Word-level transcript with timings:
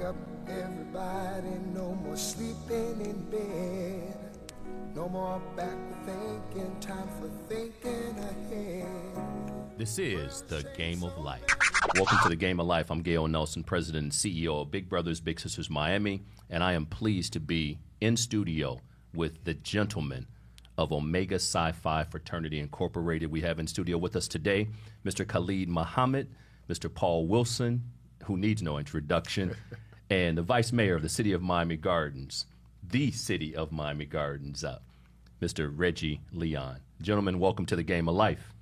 Wake 0.00 0.08
up, 0.08 0.16
everybody, 0.48 1.58
no 1.74 1.94
more 1.94 2.16
sleeping 2.16 3.02
in 3.02 3.22
bed. 3.30 4.16
No 4.94 5.10
more 5.10 5.42
back 5.54 5.76
thinking, 6.06 6.74
time 6.80 7.06
for 7.20 7.28
thinking 7.48 8.18
ahead. 8.18 8.86
This 9.76 9.98
is 9.98 10.40
the 10.42 10.64
Game 10.74 11.04
of 11.04 11.18
Life. 11.18 11.44
Welcome 11.96 12.16
to 12.22 12.30
the 12.30 12.36
Game 12.36 12.60
of 12.60 12.66
Life. 12.66 12.90
I'm 12.90 13.02
Gale 13.02 13.28
Nelson, 13.28 13.62
President 13.62 14.04
and 14.04 14.12
CEO 14.12 14.62
of 14.62 14.70
Big 14.70 14.88
Brothers 14.88 15.20
Big 15.20 15.38
Sisters 15.38 15.68
Miami, 15.68 16.22
and 16.48 16.64
I 16.64 16.72
am 16.72 16.86
pleased 16.86 17.34
to 17.34 17.40
be 17.40 17.78
in 18.00 18.16
studio 18.16 18.80
with 19.12 19.44
the 19.44 19.52
gentlemen 19.52 20.26
of 20.78 20.92
Omega 20.94 21.38
Psi 21.38 21.72
Phi 21.72 22.04
Fraternity 22.04 22.58
Incorporated. 22.58 23.30
We 23.30 23.42
have 23.42 23.58
in 23.58 23.66
studio 23.66 23.98
with 23.98 24.16
us 24.16 24.28
today 24.28 24.68
Mr. 25.04 25.28
Khalid 25.28 25.68
Muhammad, 25.68 26.28
Mr. 26.70 26.92
Paul 26.92 27.26
Wilson, 27.26 27.82
who 28.24 28.38
needs 28.38 28.62
no 28.62 28.78
introduction, 28.78 29.54
and 30.10 30.36
the 30.36 30.42
Vice 30.42 30.72
Mayor 30.72 30.96
of 30.96 31.02
the 31.02 31.08
City 31.08 31.32
of 31.32 31.40
Miami 31.40 31.76
Gardens, 31.76 32.46
the 32.82 33.12
City 33.12 33.54
of 33.54 33.70
Miami 33.70 34.04
Gardens, 34.04 34.64
uh, 34.64 34.80
Mr. 35.40 35.72
Reggie 35.72 36.20
Leon. 36.32 36.80
Gentlemen, 37.00 37.38
welcome 37.38 37.64
to 37.66 37.76
the 37.76 37.84
Game 37.84 38.08
of 38.08 38.16
Life. 38.16 38.52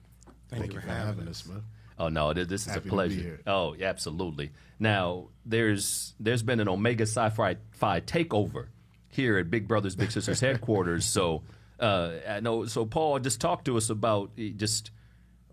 Thank, 0.51 0.63
Thank 0.63 0.75
you, 0.75 0.81
for 0.81 0.87
having, 0.87 1.27
us, 1.27 1.47
man. 1.47 1.63
Oh 1.99 2.09
no, 2.09 2.33
this 2.33 2.67
is 2.67 2.75
Happy 2.75 2.89
a 2.89 2.93
pleasure. 2.93 3.41
Oh, 3.47 3.75
absolutely. 3.81 4.53
Now, 4.79 5.29
there's 5.45 6.15
there's 6.21 6.45
been 6.45 6.61
an 6.61 6.69
Omega 6.69 7.07
Psi 7.07 7.31
Phi 7.31 7.57
takeover 8.01 8.69
here 9.09 9.39
at 9.39 9.51
Big 9.51 9.67
Brothers 9.67 9.97
Big 9.97 10.13
Sisters 10.13 10.39
headquarters. 10.49 11.05
So, 11.05 11.43
uh, 11.81 12.13
I 12.29 12.39
know. 12.41 12.67
So, 12.67 12.87
Paul, 12.87 13.19
just 13.19 13.41
talk 13.41 13.65
to 13.65 13.77
us 13.77 13.91
about 13.91 14.31
eh, 14.39 14.51
just 14.55 14.93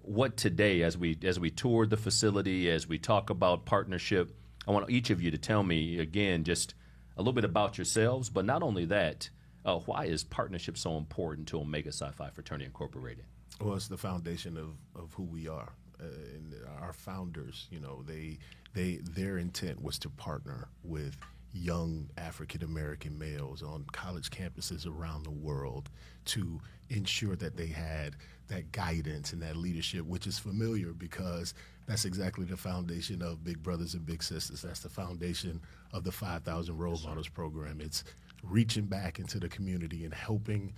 what 0.03 0.37
today, 0.37 0.83
as 0.83 0.97
we 0.97 1.17
as 1.23 1.39
we 1.39 1.49
tour 1.49 1.87
the 1.87 1.97
facility, 1.97 2.69
as 2.69 2.87
we 2.87 2.99
talk 2.99 3.31
about 3.31 3.65
partnership. 3.65 4.31
I 4.67 4.71
want 4.71 4.89
each 4.89 5.09
of 5.09 5.21
you 5.21 5.31
to 5.31 5.37
tell 5.37 5.63
me 5.63 5.99
again 5.99 6.43
just 6.43 6.73
a 7.17 7.21
little 7.21 7.33
bit 7.33 7.45
about 7.45 7.77
yourselves, 7.77 8.29
but 8.29 8.45
not 8.45 8.63
only 8.63 8.85
that, 8.85 9.29
uh, 9.63 9.79
why 9.79 10.05
is 10.05 10.23
partnership 10.23 10.77
so 10.77 10.97
important 10.97 11.47
to 11.49 11.59
Omega 11.59 11.91
Psi 11.91 12.11
Phi 12.11 12.29
Fraternity 12.29 12.65
Incorporated? 12.65 13.25
Well, 13.61 13.75
it's 13.75 13.87
the 13.87 13.97
foundation 13.97 14.57
of, 14.57 15.01
of 15.01 15.13
who 15.13 15.23
we 15.23 15.47
are. 15.47 15.71
Uh, 15.99 16.07
and 16.35 16.53
our 16.81 16.91
founders, 16.91 17.67
you 17.71 17.79
know, 17.79 18.03
they 18.03 18.37
they 18.73 18.99
their 19.01 19.37
intent 19.37 19.81
was 19.81 19.97
to 19.99 20.09
partner 20.09 20.67
with 20.83 21.15
young 21.53 22.09
African 22.17 22.63
American 22.63 23.17
males 23.17 23.63
on 23.63 23.85
college 23.93 24.29
campuses 24.29 24.85
around 24.85 25.23
the 25.23 25.31
world 25.31 25.89
to 26.25 26.59
ensure 26.89 27.37
that 27.37 27.55
they 27.55 27.67
had 27.67 28.17
that 28.47 28.71
guidance 28.71 29.33
and 29.33 29.41
that 29.41 29.55
leadership, 29.55 30.05
which 30.05 30.27
is 30.27 30.39
familiar 30.39 30.93
because 30.93 31.53
that's 31.87 32.05
exactly 32.05 32.45
the 32.45 32.57
foundation 32.57 33.21
of 33.21 33.43
Big 33.43 33.61
Brothers 33.61 33.93
and 33.93 34.05
Big 34.05 34.23
Sisters. 34.23 34.61
That's 34.61 34.79
the 34.79 34.89
foundation 34.89 35.61
of 35.93 36.03
the 36.03 36.11
5,000 36.11 36.77
Role 36.77 36.99
Models 37.05 37.27
program. 37.27 37.79
It's 37.81 38.03
reaching 38.43 38.85
back 38.85 39.19
into 39.19 39.39
the 39.39 39.49
community 39.49 40.05
and 40.05 40.13
helping 40.13 40.73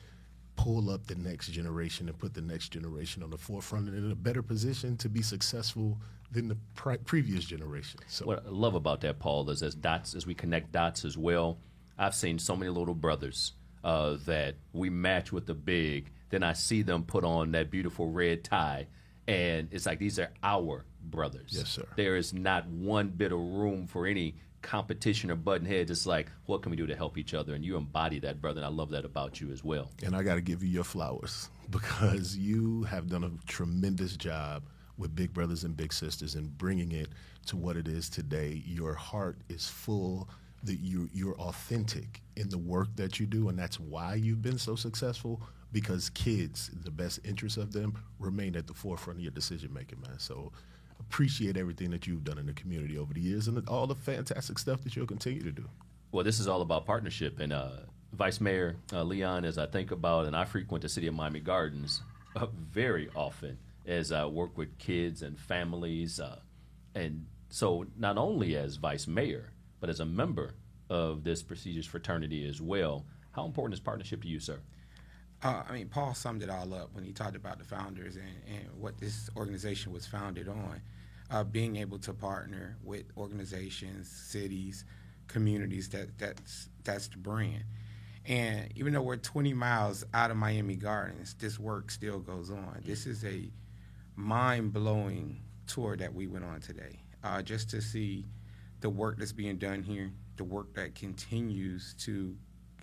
pull 0.56 0.90
up 0.90 1.06
the 1.08 1.16
next 1.16 1.50
generation 1.50 2.10
and 2.10 2.18
put 2.18 2.34
the 2.34 2.42
next 2.42 2.70
generation 2.70 3.24
on 3.24 3.30
the 3.30 3.38
forefront 3.38 3.88
and 3.88 3.98
in 3.98 4.12
a 4.12 4.16
better 4.16 4.42
position 4.42 4.98
to 4.98 5.08
be 5.08 5.22
successful 5.22 5.98
than 6.32 6.48
the 6.48 6.58
pre- 6.76 6.98
previous 6.98 7.46
generation. 7.46 8.00
So 8.08 8.26
what 8.26 8.46
I 8.46 8.50
love 8.50 8.76
about 8.76 9.02
that, 9.02 9.20
Paul, 9.20 9.50
is 9.50 9.64
as 9.64 9.76
dots 9.76 10.16
as 10.16 10.26
we 10.26 10.34
connect 10.34 10.72
dots 10.72 11.06
as 11.06 11.18
well. 11.18 11.60
I've 11.98 12.16
seen 12.16 12.38
so 12.38 12.56
many 12.56 12.70
little 12.70 12.96
brothers 12.96 13.54
uh, 13.84 14.18
that 14.26 14.56
we 14.74 14.90
match 14.90 15.32
with 15.32 15.46
the 15.46 15.54
big. 15.54 16.12
Then 16.30 16.44
I 16.44 16.54
see 16.54 16.82
them 16.82 17.04
put 17.04 17.24
on 17.24 17.52
that 17.52 17.72
beautiful 17.72 18.10
red 18.10 18.44
tie, 18.44 18.88
and 19.28 19.70
it's 19.72 19.86
like 19.86 20.00
these 20.00 20.20
are 20.20 20.32
our 20.44 20.86
brothers. 21.02 21.52
Yes, 21.52 21.70
sir. 21.70 21.86
There 21.96 22.16
is 22.16 22.34
not 22.34 22.68
one 22.68 23.10
bit 23.10 23.32
of 23.32 23.40
room 23.40 23.88
for 23.88 24.06
any 24.06 24.36
competition 24.62 25.32
or 25.32 25.36
button 25.36 25.66
heads. 25.66 25.90
It's 25.90 26.06
like, 26.06 26.30
what 26.46 26.62
can 26.62 26.72
we 26.72 26.76
do 26.76 26.88
to 26.88 26.96
help 26.96 27.18
each 27.18 27.34
other? 27.34 27.54
And 27.54 27.64
you 27.64 27.78
embody 27.78 28.20
that, 28.20 28.42
brother. 28.42 28.60
And 28.60 28.66
I 28.66 28.70
love 28.70 28.90
that 28.92 29.06
about 29.06 29.40
you 29.40 29.52
as 29.52 29.64
well. 29.64 29.90
And 30.04 30.16
I 30.16 30.24
got 30.24 30.36
to 30.36 30.42
give 30.42 30.64
you 30.64 30.70
your 30.70 30.84
flowers 30.84 31.50
because 31.70 32.36
you 32.38 32.84
have 32.84 33.08
done 33.08 33.24
a 33.24 33.32
tremendous 33.50 34.18
job 34.18 34.64
with 34.98 35.16
Big 35.16 35.34
Brothers 35.34 35.64
and 35.64 35.78
Big 35.78 35.94
Sisters 35.94 36.36
and 36.36 36.56
bringing 36.58 36.92
it 36.92 37.10
to 37.48 37.56
what 37.56 37.78
it 37.78 37.88
is 37.88 38.10
today. 38.10 38.62
Your 38.66 38.94
heart 38.94 39.38
is 39.50 39.68
full. 39.68 40.30
That 40.64 40.80
you 40.80 41.08
you're 41.14 41.36
authentic 41.36 42.24
in 42.36 42.50
the 42.50 42.58
work 42.58 42.88
that 42.96 43.20
you 43.20 43.28
do, 43.28 43.48
and 43.48 43.58
that's 43.58 43.80
why 43.80 44.16
you've 44.16 44.42
been 44.42 44.58
so 44.58 44.76
successful. 44.76 45.40
Because 45.72 46.10
kids, 46.10 46.72
the 46.84 46.92
best 46.92 47.20
interests 47.26 47.58
of 47.58 47.74
them, 47.74 48.02
remain 48.20 48.56
at 48.56 48.68
the 48.68 48.74
forefront 48.74 49.20
of 49.20 49.24
your 49.24 49.32
decision 49.32 49.74
making, 49.74 50.00
man. 50.02 50.18
So 50.18 50.52
appreciate 51.00 51.58
everything 51.58 51.92
that 51.92 52.08
you've 52.08 52.24
done 52.24 52.38
in 52.38 52.46
the 52.46 52.54
community 52.54 52.98
over 52.98 53.14
the 53.14 53.22
years 53.22 53.48
and 53.48 53.68
all 53.68 53.88
the 53.88 53.96
fantastic 53.96 54.60
stuff 54.60 54.82
that 54.84 54.96
you'll 54.96 55.06
continue 55.06 55.44
to 55.44 55.52
do. 55.52 55.70
Well, 56.12 56.24
this 56.24 56.40
is 56.40 56.48
all 56.48 56.62
about 56.62 56.86
partnership. 56.86 57.40
And 57.40 57.52
uh, 57.54 57.72
Vice 58.14 58.40
Mayor 58.40 58.78
uh, 58.94 59.04
Leon, 59.04 59.46
as 59.46 59.58
I 59.58 59.66
think 59.66 59.92
about, 59.92 60.26
and 60.26 60.36
I 60.36 60.46
frequent 60.46 60.82
the 60.82 60.90
city 60.90 61.08
of 61.08 61.14
Miami 61.14 61.40
Gardens 61.40 62.02
uh, 62.36 62.48
very 62.58 63.10
often 63.16 63.58
as 63.86 64.12
I 64.12 64.26
work 64.26 64.58
with 64.58 64.78
kids 64.78 65.22
and 65.22 65.40
families. 65.40 66.20
Uh, 66.20 66.40
and 66.96 67.26
so, 67.50 67.86
not 67.98 68.18
only 68.18 68.58
as 68.58 68.76
Vice 68.76 69.08
Mayor, 69.08 69.52
but 69.80 69.90
as 69.90 70.00
a 70.00 70.06
member 70.06 70.56
of 70.90 71.24
this 71.24 71.44
prestigious 71.44 71.86
fraternity 71.86 72.48
as 72.48 72.62
well, 72.62 73.06
how 73.32 73.46
important 73.46 73.74
is 73.74 73.80
partnership 73.80 74.22
to 74.24 74.28
you, 74.28 74.40
sir? 74.40 74.60
Uh, 75.44 75.64
I 75.70 75.74
mean, 75.74 75.88
Paul 75.88 76.14
summed 76.16 76.42
it 76.42 76.50
all 76.50 76.74
up 76.74 76.94
when 76.94 77.04
he 77.04 77.12
talked 77.12 77.36
about 77.36 77.60
the 77.60 77.64
founders 77.64 78.16
and, 78.16 78.26
and 78.48 78.82
what 78.82 78.98
this 78.98 79.30
organization 79.36 79.92
was 79.92 80.06
founded 80.06 80.48
on. 80.48 80.82
Uh, 81.30 81.44
being 81.44 81.76
able 81.76 82.00
to 82.00 82.14
partner 82.14 82.78
with 82.84 83.04
organizations, 83.18 84.10
cities, 84.10 84.86
communities, 85.28 85.90
that, 85.90 86.18
that's, 86.18 86.70
that's 86.86 87.10
the 87.10 87.18
brand. 87.18 87.64
And 88.26 88.72
even 88.76 88.94
though 88.94 89.02
we're 89.02 89.18
20 89.18 89.54
miles 89.54 90.06
out 90.14 90.32
of 90.32 90.38
Miami 90.38 90.78
Gardens, 90.78 91.34
this 91.34 91.60
work 91.60 91.92
still 91.92 92.20
goes 92.20 92.50
on. 92.50 92.82
This 92.86 93.06
is 93.06 93.26
a 93.26 93.52
mind 94.16 94.72
blowing 94.72 95.42
tour 95.68 95.98
that 95.98 96.14
we 96.14 96.28
went 96.28 96.46
on 96.46 96.62
today, 96.62 97.00
uh, 97.24 97.42
just 97.42 97.70
to 97.72 97.82
see 97.82 98.26
the 98.80 98.90
work 98.90 99.18
that's 99.18 99.34
being 99.34 99.58
done 99.58 99.84
here, 99.84 100.12
the 100.38 100.44
work 100.46 100.74
that 100.76 100.96
continues 100.96 101.94
to 102.00 102.36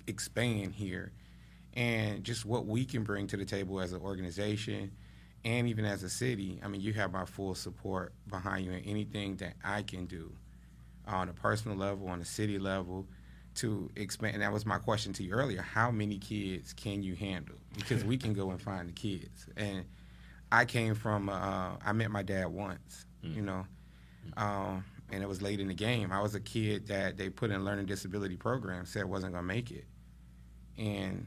expand 0.06 0.74
here 0.74 1.12
and 1.74 2.24
just 2.24 2.44
what 2.44 2.66
we 2.66 2.84
can 2.84 3.02
bring 3.02 3.26
to 3.26 3.36
the 3.36 3.44
table 3.44 3.80
as 3.80 3.92
an 3.92 4.00
organization 4.00 4.92
and 5.44 5.68
even 5.68 5.84
as 5.84 6.02
a 6.02 6.08
city. 6.08 6.60
I 6.64 6.68
mean, 6.68 6.80
you 6.80 6.92
have 6.94 7.12
my 7.12 7.24
full 7.24 7.54
support 7.54 8.14
behind 8.28 8.64
you 8.64 8.72
in 8.72 8.80
anything 8.84 9.36
that 9.36 9.54
I 9.62 9.82
can 9.82 10.06
do 10.06 10.32
on 11.06 11.28
a 11.28 11.32
personal 11.32 11.76
level, 11.76 12.08
on 12.08 12.20
a 12.20 12.24
city 12.24 12.58
level, 12.58 13.06
to 13.56 13.90
expand. 13.96 14.34
And 14.34 14.42
that 14.42 14.52
was 14.52 14.64
my 14.64 14.78
question 14.78 15.12
to 15.14 15.22
you 15.22 15.32
earlier: 15.32 15.62
How 15.62 15.90
many 15.90 16.18
kids 16.18 16.72
can 16.72 17.02
you 17.02 17.14
handle? 17.14 17.56
Because 17.76 18.04
we 18.04 18.16
can 18.16 18.32
go 18.32 18.50
and 18.50 18.60
find 18.60 18.88
the 18.88 18.92
kids. 18.92 19.48
And 19.56 19.84
I 20.50 20.64
came 20.64 20.94
from. 20.94 21.28
Uh, 21.28 21.72
I 21.84 21.92
met 21.92 22.10
my 22.10 22.22
dad 22.22 22.46
once, 22.46 23.06
mm. 23.22 23.34
you 23.34 23.42
know. 23.42 23.66
Um, 24.36 24.84
and 25.12 25.22
it 25.22 25.28
was 25.28 25.42
late 25.42 25.60
in 25.60 25.68
the 25.68 25.74
game. 25.74 26.10
I 26.10 26.20
was 26.20 26.34
a 26.34 26.40
kid 26.40 26.88
that 26.88 27.18
they 27.18 27.28
put 27.28 27.50
in 27.50 27.64
learning 27.64 27.86
disability 27.86 28.36
program, 28.36 28.86
said 28.86 29.04
wasn't 29.04 29.34
gonna 29.34 29.46
make 29.46 29.70
it, 29.70 29.84
and 30.78 31.26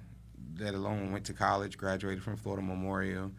let 0.60 0.74
alone 0.74 1.12
went 1.12 1.26
to 1.26 1.34
college, 1.34 1.78
graduated 1.78 2.24
from 2.24 2.38
Florida 2.38 2.66
Memorial, 2.66 3.32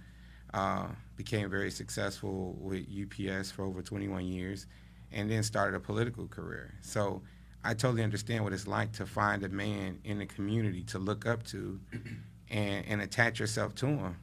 uh, 0.55 0.87
became 1.17 1.51
very 1.51 1.71
successful 1.71 2.57
with 2.61 2.87
UPS 2.89 3.51
for 3.51 3.65
over 3.65 3.83
21 3.83 4.25
years, 4.25 4.67
and 5.13 5.31
then 5.31 5.43
started 5.43 5.77
a 5.77 5.81
political 5.81 6.27
career. 6.27 6.75
So 6.81 7.23
I 7.65 7.75
totally 7.75 8.03
understand 8.03 8.45
what 8.45 8.53
it's 8.53 8.67
like 8.67 8.93
to 8.93 9.07
find 9.07 9.43
a 9.45 9.49
man 9.49 9.99
in 10.05 10.19
the 10.19 10.27
community 10.27 10.85
to 10.85 10.99
look 10.99 11.27
up 11.27 11.43
to 11.49 11.81
and, 12.51 12.87
and 12.87 13.03
attach 13.03 13.41
yourself 13.41 13.75
to 13.77 13.87
him 13.87 14.17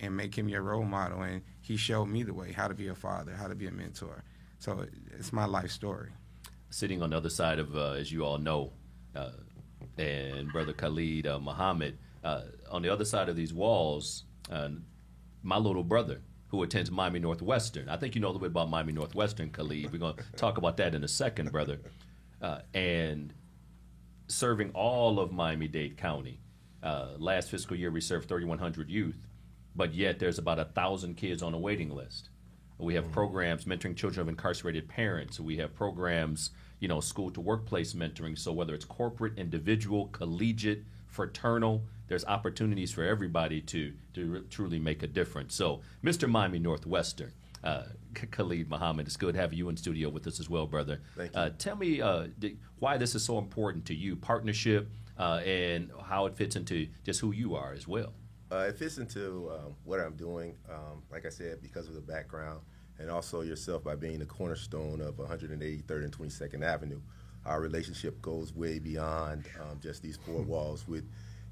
and 0.00 0.16
make 0.16 0.36
him 0.36 0.48
your 0.48 0.62
role 0.62 0.84
model. 0.84 1.22
And 1.22 1.42
he 1.60 1.76
showed 1.76 2.06
me 2.06 2.22
the 2.22 2.34
way 2.34 2.52
how 2.52 2.68
to 2.68 2.74
be 2.74 2.88
a 2.88 2.94
father, 2.94 3.32
how 3.34 3.46
to 3.46 3.54
be 3.54 3.66
a 3.66 3.70
mentor. 3.70 4.24
So 4.58 4.86
it's 5.18 5.32
my 5.32 5.44
life 5.44 5.70
story. 5.70 6.10
Sitting 6.70 7.02
on 7.02 7.10
the 7.10 7.16
other 7.16 7.30
side 7.30 7.58
of, 7.58 7.76
uh, 7.76 7.92
as 7.92 8.10
you 8.10 8.24
all 8.24 8.38
know, 8.38 8.72
uh, 9.14 9.30
and 9.98 10.50
Brother 10.52 10.72
Khalid 10.72 11.26
uh, 11.26 11.38
Muhammad, 11.38 11.98
uh, 12.24 12.42
on 12.70 12.82
the 12.82 12.88
other 12.88 13.04
side 13.04 13.28
of 13.28 13.36
these 13.36 13.52
walls, 13.52 14.24
uh, 14.50 14.68
my 15.42 15.56
little 15.56 15.84
brother 15.84 16.20
who 16.48 16.62
attends 16.62 16.90
Miami 16.90 17.18
Northwestern. 17.18 17.88
I 17.88 17.96
think 17.96 18.14
you 18.14 18.20
know 18.20 18.26
a 18.26 18.32
little 18.32 18.40
bit 18.40 18.50
about 18.50 18.68
Miami 18.68 18.92
Northwestern, 18.92 19.50
Khalid. 19.50 19.90
We're 19.90 19.98
going 19.98 20.16
to 20.32 20.32
talk 20.36 20.58
about 20.58 20.76
that 20.76 20.94
in 20.94 21.02
a 21.02 21.08
second, 21.08 21.50
brother. 21.50 21.80
Uh, 22.40 22.60
and 22.74 23.32
serving 24.28 24.70
all 24.74 25.18
of 25.18 25.32
Miami 25.32 25.66
Dade 25.66 25.96
County. 25.96 26.40
Uh, 26.82 27.12
last 27.18 27.50
fiscal 27.50 27.76
year, 27.76 27.90
we 27.90 28.00
served 28.00 28.28
3,100 28.28 28.90
youth, 28.90 29.16
but 29.74 29.94
yet 29.94 30.18
there's 30.18 30.38
about 30.38 30.58
a 30.58 30.64
thousand 30.64 31.16
kids 31.16 31.42
on 31.42 31.54
a 31.54 31.58
waiting 31.58 31.90
list. 31.90 32.28
We 32.78 32.94
have 32.94 33.04
mm-hmm. 33.04 33.12
programs 33.12 33.64
mentoring 33.64 33.96
children 33.96 34.20
of 34.20 34.28
incarcerated 34.28 34.88
parents. 34.88 35.38
We 35.38 35.56
have 35.58 35.74
programs, 35.74 36.50
you 36.80 36.88
know, 36.88 37.00
school 37.00 37.30
to 37.30 37.40
workplace 37.40 37.94
mentoring. 37.94 38.36
So 38.36 38.52
whether 38.52 38.74
it's 38.74 38.84
corporate, 38.84 39.38
individual, 39.38 40.08
collegiate, 40.08 40.84
fraternal, 41.06 41.84
there's 42.12 42.26
opportunities 42.26 42.92
for 42.92 43.02
everybody 43.04 43.62
to 43.62 43.90
to 44.12 44.44
truly 44.50 44.78
make 44.78 45.02
a 45.02 45.06
difference. 45.06 45.54
So, 45.54 45.80
Mr. 46.04 46.28
Miami 46.28 46.58
Northwestern, 46.58 47.32
Uh, 47.64 47.84
Khalid 48.30 48.68
Muhammad, 48.68 49.06
it's 49.06 49.16
good 49.16 49.34
having 49.34 49.56
you 49.56 49.68
in 49.70 49.76
studio 49.78 50.10
with 50.10 50.26
us 50.26 50.38
as 50.40 50.50
well, 50.50 50.66
brother. 50.66 51.00
Thank 51.16 51.32
you. 51.32 51.40
Uh, 51.40 51.50
tell 51.56 51.76
me 51.76 52.02
uh, 52.02 52.26
d- 52.38 52.58
why 52.80 52.98
this 52.98 53.14
is 53.14 53.24
so 53.24 53.38
important 53.38 53.86
to 53.86 53.94
you, 53.94 54.14
partnership, 54.16 54.90
uh, 55.16 55.40
and 55.46 55.90
how 56.10 56.26
it 56.26 56.34
fits 56.36 56.54
into 56.56 56.88
just 57.04 57.20
who 57.20 57.30
you 57.32 57.54
are 57.54 57.72
as 57.72 57.86
well. 57.88 58.12
Uh, 58.50 58.66
it 58.68 58.76
fits 58.76 58.98
into 58.98 59.48
um, 59.54 59.74
what 59.84 59.98
I'm 60.00 60.16
doing, 60.16 60.54
um, 60.68 61.02
like 61.10 61.24
I 61.24 61.30
said, 61.30 61.62
because 61.62 61.88
of 61.88 61.94
the 61.94 62.02
background, 62.14 62.60
and 62.98 63.08
also 63.08 63.40
yourself 63.40 63.82
by 63.84 63.94
being 63.94 64.18
the 64.18 64.26
cornerstone 64.26 65.00
of 65.00 65.14
183rd 65.16 66.04
and 66.04 66.12
22nd 66.18 66.62
Avenue. 66.62 67.00
Our 67.46 67.60
relationship 67.62 68.20
goes 68.20 68.52
way 68.54 68.78
beyond 68.80 69.48
um, 69.62 69.78
just 69.80 70.02
these 70.02 70.18
four 70.26 70.42
walls. 70.42 70.86
With 70.86 71.04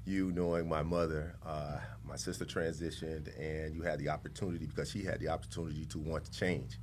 you 0.05 0.31
knowing 0.31 0.67
my 0.67 0.81
mother, 0.83 1.35
uh, 1.45 1.77
my 2.03 2.15
sister 2.15 2.45
transitioned, 2.45 3.29
and 3.39 3.75
you 3.75 3.81
had 3.81 3.99
the 3.99 4.09
opportunity 4.09 4.65
because 4.65 4.89
she 4.89 5.03
had 5.03 5.19
the 5.19 5.27
opportunity 5.27 5.85
to 5.85 5.99
want 5.99 6.25
to 6.25 6.31
change. 6.31 6.79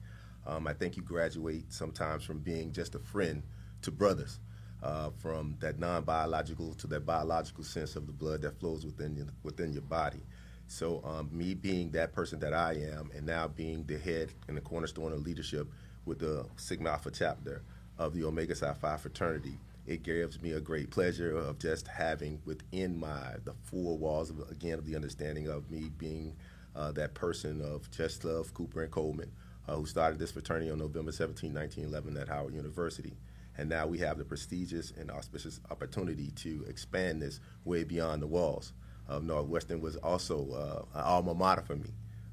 Um, 0.47 0.67
I 0.67 0.73
think 0.73 0.97
you 0.97 1.03
graduate 1.03 1.73
sometimes 1.73 2.25
from 2.25 2.38
being 2.38 2.73
just 2.73 2.94
a 2.94 2.99
friend 2.99 3.43
to 3.82 3.91
brothers, 3.91 4.41
uh, 4.82 5.11
from 5.19 5.56
that 5.61 5.79
non-biological 5.79 6.75
to 6.75 6.87
that 6.87 7.05
biological 7.05 7.65
sense 7.65 7.97
of 7.97 8.06
the 8.06 8.12
blood 8.12 8.43
that 8.43 8.59
flows 8.61 8.87
within 8.87 9.31
within 9.43 9.73
your 9.73 9.82
body. 9.82 10.23
So 10.69 11.03
um, 11.05 11.31
me 11.32 11.55
being 11.55 11.91
that 11.93 12.12
person 12.12 12.38
that 12.41 12.53
I 12.53 12.75
am, 12.75 13.11
and 13.14 13.26
now 13.26 13.49
being 13.49 13.85
the 13.85 13.99
head 13.99 14.32
and 14.47 14.56
the 14.56 14.61
cornerstone 14.61 15.12
of 15.12 15.21
leadership 15.23 15.67
with 16.05 16.21
the 16.21 16.47
Sigma 16.56 16.91
Alpha 16.91 17.11
chapter 17.11 17.62
of 17.99 18.14
the 18.14 18.25
Omega 18.25 18.55
Psi 18.55 18.73
Phi 18.75 18.97
fraternity, 18.97 19.59
it 19.88 20.02
gives 20.02 20.40
me 20.43 20.52
a 20.52 20.61
great 20.61 20.90
pleasure 20.90 21.35
of 21.35 21.58
just 21.58 21.88
having 21.88 22.40
within 22.44 23.00
my 23.00 23.37
the 23.44 23.55
four 23.64 23.96
walls 23.96 24.29
of 24.29 24.38
again 24.50 24.79
of 24.79 24.85
the 24.85 24.94
understanding 24.94 25.49
of 25.49 25.70
me 25.70 25.90
being 25.96 26.37
uh, 26.76 26.93
that 26.93 27.14
person 27.14 27.62
of 27.62 27.88
Love 28.25 28.52
Cooper 28.52 28.82
and 28.82 28.93
Coleman, 28.93 29.32
uh, 29.67 29.76
who 29.76 29.87
started 29.87 30.19
this 30.19 30.31
fraternity 30.31 30.70
on 30.70 30.79
November 30.79 31.11
17, 31.11 31.52
1911 31.52 32.20
at 32.20 32.29
Howard 32.29 32.55
University. 32.55 33.14
And 33.56 33.69
now 33.69 33.87
we 33.87 33.99
have 33.99 34.19
the 34.19 34.25
prestigious 34.25 34.93
and 34.93 35.11
auspicious 35.11 35.58
opportunity 35.70 36.31
to 36.37 36.64
expand 36.69 37.20
this 37.23 37.40
way 37.64 37.82
beyond 37.82 38.23
the 38.23 38.29
walls. 38.29 38.75
Of 39.08 39.25
Northwestern 39.25 39.81
was 39.81 39.96
also 39.96 40.87
uh, 40.94 40.99
an 40.99 41.05
alma 41.05 41.35
mater 41.35 41.62
for 41.62 41.76
me. 41.76 41.90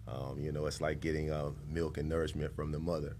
Um, 0.07 0.37
you 0.39 0.51
know, 0.51 0.65
it's 0.65 0.81
like 0.81 0.99
getting 0.99 1.31
uh, 1.31 1.51
milk 1.67 1.97
and 1.97 2.09
nourishment 2.09 2.53
from 2.53 2.71
the 2.71 2.79
mother. 2.79 3.15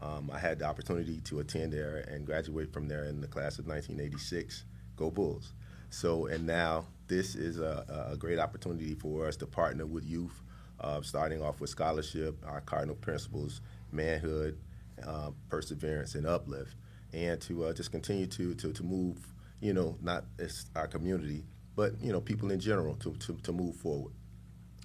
Um, 0.00 0.30
I 0.32 0.38
had 0.38 0.58
the 0.58 0.64
opportunity 0.64 1.20
to 1.24 1.40
attend 1.40 1.72
there 1.72 2.04
and 2.08 2.24
graduate 2.24 2.72
from 2.72 2.88
there 2.88 3.04
in 3.04 3.20
the 3.20 3.26
class 3.26 3.58
of 3.58 3.66
1986. 3.66 4.64
Go 4.96 5.10
Bulls! 5.10 5.52
So, 5.90 6.26
and 6.26 6.46
now 6.46 6.86
this 7.08 7.34
is 7.34 7.58
a, 7.58 8.08
a 8.12 8.16
great 8.16 8.38
opportunity 8.38 8.94
for 8.94 9.26
us 9.26 9.36
to 9.36 9.46
partner 9.46 9.84
with 9.84 10.04
youth, 10.04 10.40
uh, 10.80 11.02
starting 11.02 11.42
off 11.42 11.60
with 11.60 11.68
scholarship, 11.68 12.42
our 12.46 12.60
cardinal 12.60 12.94
principles, 12.94 13.60
manhood, 13.92 14.58
uh, 15.06 15.30
perseverance, 15.48 16.14
and 16.14 16.26
uplift, 16.26 16.74
and 17.12 17.40
to 17.42 17.64
uh, 17.64 17.72
just 17.72 17.90
continue 17.90 18.26
to, 18.26 18.54
to, 18.54 18.72
to 18.72 18.82
move, 18.82 19.18
you 19.60 19.74
know, 19.74 19.96
not 20.00 20.24
as 20.38 20.66
our 20.76 20.86
community, 20.86 21.44
but, 21.74 21.92
you 22.00 22.12
know, 22.12 22.20
people 22.20 22.50
in 22.52 22.60
general 22.60 22.94
to, 22.96 23.12
to, 23.16 23.34
to 23.42 23.52
move 23.52 23.74
forward. 23.76 24.12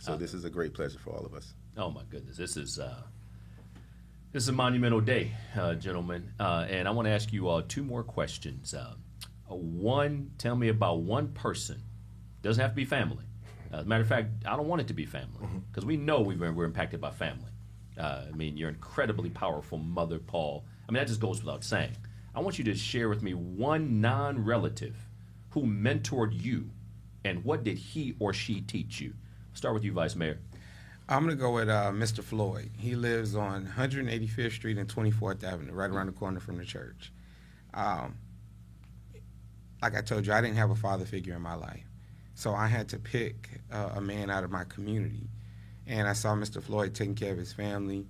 So 0.02 0.16
this 0.16 0.34
is 0.34 0.46
a 0.46 0.50
great 0.50 0.74
pleasure 0.74 1.00
for 1.00 1.12
all 1.12 1.26
of 1.26 1.34
us. 1.34 1.54
Oh 1.78 1.90
my 1.90 2.04
goodness, 2.10 2.38
this 2.38 2.58
is 2.58 2.80
uh, 2.80 3.02
this 4.36 4.44
is 4.44 4.50
a 4.50 4.52
monumental 4.52 5.00
day, 5.00 5.32
uh, 5.58 5.74
gentlemen, 5.76 6.30
uh, 6.42 6.66
and 6.70 6.90
I 6.90 6.92
want 6.92 7.06
to 7.06 7.10
ask 7.10 7.32
you 7.32 7.48
all 7.48 7.62
two 7.62 7.86
more 7.86 8.04
questions. 8.04 8.74
Uh, 8.74 8.96
one, 9.48 10.32
tell 10.38 10.58
me 10.58 10.68
about 10.68 11.04
one 11.04 11.30
person. 11.30 11.82
Doesn't 12.42 12.62
have 12.62 12.72
to 12.72 12.76
be 12.76 12.84
family. 12.84 13.24
Uh, 13.72 13.78
as 13.78 13.86
a 13.86 13.88
matter 13.88 14.02
of 14.02 14.10
fact, 14.10 14.32
I 14.46 14.58
don't 14.58 14.68
want 14.68 14.82
it 14.82 14.88
to 14.90 14.94
be 14.94 15.06
family 15.06 15.48
because 15.72 15.86
we 15.86 15.96
know 15.96 16.20
we've 16.20 16.38
been, 16.38 16.54
we're 16.54 16.66
impacted 16.66 17.00
by 17.00 17.12
family. 17.12 17.50
Uh, 17.98 18.24
I 18.28 18.32
mean, 18.36 18.58
you're 18.58 18.68
incredibly 18.68 19.30
powerful 19.30 19.78
mother, 19.78 20.20
Paul. 20.20 20.66
I 20.90 20.92
mean, 20.92 21.00
that 21.00 21.08
just 21.08 21.22
goes 21.22 21.42
without 21.42 21.64
saying. 21.64 21.96
I 22.36 22.42
want 22.42 22.58
you 22.58 22.66
to 22.66 22.76
share 22.76 23.08
with 23.08 23.24
me 23.24 23.36
one 23.36 24.02
non-relative 24.02 24.98
who 25.52 25.64
mentored 25.64 26.44
you, 26.44 26.72
and 27.24 27.42
what 27.46 27.64
did 27.64 27.78
he 27.78 28.18
or 28.20 28.34
she 28.34 28.60
teach 28.60 29.00
you? 29.00 29.14
Start 29.54 29.74
with 29.74 29.86
you, 29.86 29.94
Vice 29.94 30.18
Mayor. 30.18 30.40
I'm 31.08 31.22
gonna 31.22 31.36
go 31.36 31.52
with 31.52 31.70
uh, 31.70 31.92
Mr. 31.92 32.24
Floyd. 32.24 32.72
He 32.78 32.96
lives 32.96 33.36
on 33.36 33.68
185th 33.68 34.54
Street 34.54 34.80
and 34.80 34.88
24th 34.90 35.44
Avenue, 35.44 35.72
right 35.72 35.90
around 35.92 36.08
the 36.08 36.14
corner 36.14 36.40
from 36.40 36.58
the 36.58 36.66
church. 36.66 37.12
Um, 37.76 38.16
like 39.84 39.96
I 39.96 40.02
told 40.02 40.26
you, 40.26 40.34
I 40.34 40.42
didn't 40.42 40.58
have 40.58 40.72
a 40.72 40.76
father 40.76 41.06
figure 41.06 41.36
in 41.36 41.44
my 41.44 41.54
life, 41.54 41.86
so 42.34 42.56
I 42.56 42.66
had 42.66 42.90
to 42.90 42.98
pick 42.98 43.62
uh, 43.72 43.92
a 43.94 44.02
man 44.02 44.32
out 44.32 44.44
of 44.44 44.50
my 44.50 44.64
community. 44.64 45.30
And 45.86 46.08
I 46.08 46.14
saw 46.14 46.34
Mr. 46.34 46.62
Floyd 46.62 46.96
taking 46.96 47.14
care 47.14 47.34
of 47.34 47.38
his 47.38 47.54
family, 47.54 48.08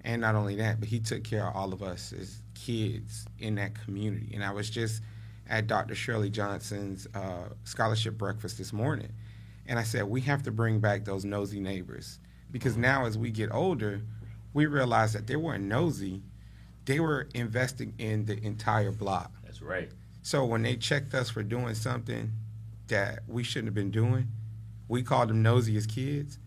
and 0.00 0.22
not 0.22 0.34
only 0.34 0.56
that, 0.56 0.80
but 0.80 0.88
he 0.88 1.00
took 1.00 1.24
care 1.24 1.46
of 1.46 1.54
all 1.54 1.74
of 1.74 1.82
us 1.82 2.14
as 2.18 2.40
kids 2.54 3.26
in 3.38 3.56
that 3.56 3.78
community. 3.84 4.30
And 4.32 4.42
I 4.42 4.52
was 4.52 4.70
just 4.70 5.02
at 5.50 5.66
Dr. 5.66 5.94
Shirley 5.94 6.30
Johnson's 6.30 7.06
uh, 7.14 7.50
scholarship 7.64 8.16
breakfast 8.16 8.56
this 8.56 8.72
morning, 8.72 9.12
and 9.66 9.78
I 9.78 9.82
said 9.82 10.04
we 10.04 10.22
have 10.22 10.44
to 10.44 10.50
bring 10.50 10.80
back 10.80 11.04
those 11.04 11.26
nosy 11.26 11.60
neighbors 11.60 12.20
because 12.50 12.76
now 12.76 13.06
as 13.06 13.18
we 13.18 13.30
get 13.30 13.52
older, 13.52 14.00
we 14.54 14.66
realize 14.66 15.12
that 15.12 15.26
they 15.26 15.36
weren't 15.36 15.64
nosy; 15.64 16.22
they 16.84 17.00
were 17.00 17.28
investing 17.34 17.94
in 17.98 18.24
the 18.26 18.42
entire 18.44 18.92
block. 18.92 19.32
That's 19.44 19.62
right. 19.62 19.90
So 20.22 20.44
when 20.44 20.62
they 20.62 20.76
checked 20.76 21.14
us 21.14 21.30
for 21.30 21.42
doing 21.42 21.74
something 21.74 22.32
that 22.88 23.20
we 23.26 23.42
shouldn't 23.42 23.68
have 23.68 23.74
been 23.74 23.90
doing, 23.90 24.28
we 24.88 25.02
called 25.02 25.30
them 25.30 25.42
nosy 25.42 25.76
as 25.76 25.86
kids. 25.86 26.38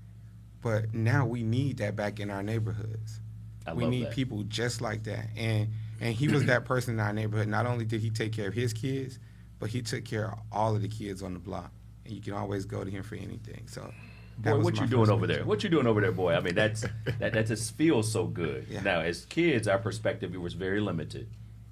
But 0.61 0.93
now 0.93 1.25
we 1.25 1.41
need 1.41 1.77
that 1.77 1.95
back 1.95 2.19
in 2.19 2.29
our 2.29 2.43
neighborhoods. 2.43 3.19
I 3.65 3.73
we 3.73 3.87
need 3.87 4.07
that. 4.07 4.13
people 4.13 4.43
just 4.43 4.81
like 4.81 5.03
that. 5.03 5.27
And 5.35 5.69
and 5.99 6.15
he 6.15 6.27
was 6.27 6.45
that 6.45 6.65
person 6.65 6.95
in 6.95 6.99
our 6.99 7.13
neighborhood. 7.13 7.47
Not 7.47 7.65
only 7.65 7.85
did 7.85 8.01
he 8.01 8.09
take 8.09 8.33
care 8.33 8.47
of 8.47 8.53
his 8.53 8.73
kids, 8.73 9.19
but 9.59 9.69
he 9.69 9.81
took 9.81 10.03
care 10.03 10.31
of 10.31 10.39
all 10.51 10.75
of 10.75 10.81
the 10.81 10.87
kids 10.87 11.21
on 11.21 11.33
the 11.33 11.39
block. 11.39 11.71
And 12.05 12.13
you 12.13 12.21
can 12.21 12.33
always 12.33 12.65
go 12.65 12.83
to 12.83 12.89
him 12.89 13.03
for 13.03 13.15
anything. 13.15 13.67
So 13.67 13.93
Boy, 14.41 14.59
what 14.59 14.79
you 14.79 14.87
doing 14.87 15.09
over 15.09 15.27
there? 15.27 15.43
What 15.45 15.63
you 15.63 15.69
doing 15.69 15.87
over 15.87 16.01
there, 16.01 16.11
boy? 16.11 16.33
I 16.33 16.39
mean, 16.39 16.55
that's 16.55 16.81
that, 17.19 17.33
that 17.33 17.47
just 17.47 17.75
feels 17.75 18.11
so 18.11 18.25
good. 18.25 18.65
Yeah. 18.69 18.81
Now, 18.81 19.01
as 19.01 19.25
kids, 19.25 19.67
our 19.67 19.77
perspective 19.77 20.33
was 20.35 20.53
very 20.53 20.79
limited. 20.81 21.29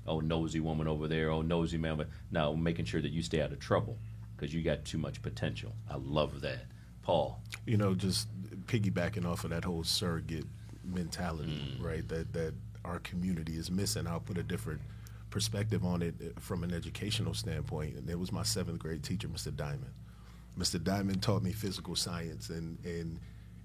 Oh, 0.08 0.20
nosy 0.20 0.60
woman 0.60 0.88
over 0.88 1.08
there. 1.08 1.30
Oh, 1.32 1.42
nosy 1.42 1.78
man. 1.78 1.98
But 1.98 2.08
now, 2.32 2.54
making 2.54 2.86
sure 2.86 3.02
that 3.02 3.12
you 3.12 3.22
stay 3.22 3.42
out 3.42 3.52
of 3.52 3.60
trouble 3.60 3.98
because 4.36 4.54
you 4.54 4.62
got 4.62 4.86
too 4.86 4.98
much 4.98 5.22
potential. 5.22 5.74
I 5.90 5.96
love 5.98 6.42
that, 6.42 6.66
Paul. 7.02 7.42
you 7.66 7.78
know, 7.78 7.94
just 7.94 8.28
piggybacking 8.66 9.26
off 9.26 9.44
of 9.44 9.50
that 9.50 9.66
whole 9.66 9.84
surrogate 9.84 10.46
mentality, 10.84 11.78
right? 11.82 12.08
That 12.08 12.34
that 12.34 12.54
our 12.86 13.00
community 13.00 13.58
is 13.58 13.70
missing. 13.70 14.08
I'll 14.08 14.20
put 14.20 14.38
a 14.38 14.44
different 14.44 14.82
perspective 15.30 15.86
on 15.86 16.02
it 16.02 16.16
uh, 16.22 16.40
from 16.40 16.64
an 16.64 16.74
educational 16.74 17.34
standpoint. 17.34 17.96
And 17.96 18.10
it 18.10 18.18
was 18.18 18.32
my 18.32 18.44
seventh 18.44 18.80
grade 18.80 19.04
teacher, 19.04 19.28
Mr. 19.28 19.56
Diamond. 19.56 19.92
Mr. 20.60 20.84
Diamond 20.84 21.24
taught 21.24 21.42
me 21.42 21.54
physical 21.54 21.96
science, 21.96 22.50
and 22.50 22.78
and 22.86 23.20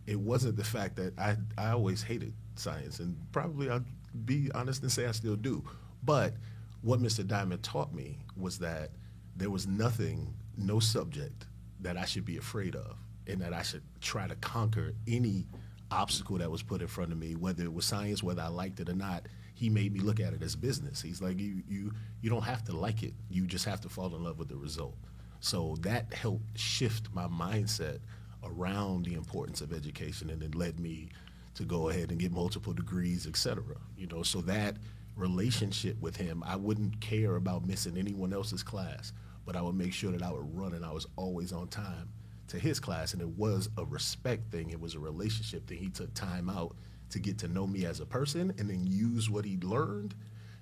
it 0.07 0.19
wasn't 0.19 0.57
the 0.57 0.65
fact 0.65 0.97
that 0.97 1.19
I 1.19 1.37
I 1.59 1.71
always 1.71 2.03
hated 2.03 2.33
science, 2.57 3.01
and 3.01 3.17
probably 3.33 3.69
I'll 3.69 3.85
be 4.25 4.51
honest 4.55 4.83
and 4.83 4.93
say 4.93 5.07
I 5.07 5.13
still 5.13 5.37
do. 5.37 5.65
But 6.05 6.35
what 6.83 7.01
Mr. 7.01 7.27
Diamond 7.27 7.63
taught 7.63 7.93
me 7.93 8.19
was 8.37 8.59
that 8.59 8.91
there 9.37 9.51
was 9.51 9.67
nothing, 9.67 10.33
no 10.57 10.79
subject 10.79 11.47
that 11.81 11.97
I 11.97 12.05
should 12.05 12.25
be 12.25 12.37
afraid 12.37 12.77
of, 12.77 12.97
and 13.27 13.41
that 13.41 13.53
I 13.53 13.63
should 13.63 13.83
try 14.01 14.29
to 14.29 14.37
conquer 14.37 14.93
any 15.09 15.47
obstacle 15.91 16.39
that 16.39 16.51
was 16.51 16.63
put 16.63 16.81
in 16.81 16.87
front 16.87 17.11
of 17.13 17.19
me, 17.19 17.35
whether 17.35 17.65
it 17.65 17.73
was 17.73 17.85
science, 17.85 18.23
whether 18.23 18.43
I 18.43 18.49
liked 18.49 18.81
it 18.81 18.89
or 18.89 18.95
not. 18.95 19.27
He 19.55 19.69
made 19.69 19.93
me 19.93 20.01
look 20.01 20.19
at 20.21 20.33
it 20.33 20.43
as 20.43 20.57
business. 20.57 21.01
He's 21.01 21.23
like, 21.23 21.41
you 21.41 21.63
you 21.69 21.93
you 22.21 22.31
don't 22.31 22.43
have 22.43 22.65
to 22.65 22.77
like 22.77 23.03
it. 23.03 23.15
You 23.31 23.47
just 23.47 23.65
have 23.65 23.81
to 23.83 23.89
fall 23.89 24.15
in 24.15 24.23
love 24.23 24.39
with 24.39 24.49
the 24.49 24.57
result. 24.57 24.97
So 25.41 25.77
that 25.81 26.13
helped 26.13 26.59
shift 26.59 27.09
my 27.13 27.27
mindset 27.27 27.99
around 28.43 29.05
the 29.05 29.15
importance 29.15 29.61
of 29.61 29.73
education, 29.73 30.31
and 30.31 30.43
it 30.43 30.55
led 30.55 30.81
me 30.81 31.09
to 31.55 31.65
go 31.65 31.89
ahead 31.89 32.11
and 32.11 32.19
get 32.19 32.33
multiple 32.33 32.73
degrees, 32.73 33.27
et 33.27 33.37
cetera. 33.37 33.77
You 33.97 34.07
know, 34.07 34.23
so 34.23 34.41
that 34.43 34.77
relationship 35.17 36.01
with 36.01 36.17
him, 36.17 36.43
I 36.45 36.57
wouldn't 36.57 37.01
care 37.01 37.37
about 37.37 37.67
missing 37.67 37.97
anyone 37.97 38.33
else's 38.33 38.63
class, 38.63 39.13
but 39.47 39.57
I 39.57 39.63
would 39.63 39.77
make 39.77 39.93
sure 39.93 40.11
that 40.13 40.23
I 40.23 40.33
would 40.33 40.57
run 40.57 40.75
and 40.75 40.85
I 40.85 40.91
was 40.91 41.07
always 41.17 41.53
on 41.53 41.69
time 41.69 42.09
to 42.49 42.59
his 42.59 42.81
class. 42.81 43.13
And 43.13 43.23
it 43.23 43.29
was 43.29 43.69
a 43.79 43.85
respect 43.85 44.51
thing, 44.51 44.71
it 44.71 44.81
was 44.81 44.95
a 44.95 45.01
relationship 45.01 45.67
thing. 45.67 45.79
He 45.79 45.91
took 45.91 46.13
time 46.15 46.51
out 46.51 46.77
to 47.11 47.19
get 47.19 47.39
to 47.39 47.49
know 47.49 47.67
me 47.67 47.85
as 47.85 48.01
a 48.01 48.07
person 48.07 48.53
and 48.59 48.69
then 48.69 48.87
use 48.87 49.31
what 49.31 49.45
he 49.45 49.59
learned 49.59 50.15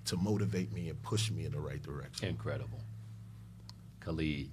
to 0.05 0.17
motivate 0.17 0.71
me 0.71 0.89
and 0.89 1.01
push 1.01 1.31
me 1.31 1.45
in 1.45 1.53
the 1.53 1.59
right 1.59 1.81
direction. 1.81 2.27
Incredible. 2.27 2.81
Khalid. 4.01 4.51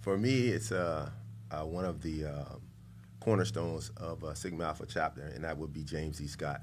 For 0.00 0.16
me, 0.16 0.48
it's 0.48 0.72
uh, 0.72 1.10
uh, 1.50 1.64
one 1.64 1.84
of 1.84 2.00
the 2.02 2.24
uh, 2.24 2.44
cornerstones 3.20 3.90
of 3.96 4.24
uh, 4.24 4.34
Sigma 4.34 4.64
Alpha 4.64 4.86
chapter, 4.86 5.22
and 5.34 5.44
that 5.44 5.56
would 5.58 5.72
be 5.72 5.82
James 5.82 6.20
E. 6.20 6.26
Scott. 6.26 6.62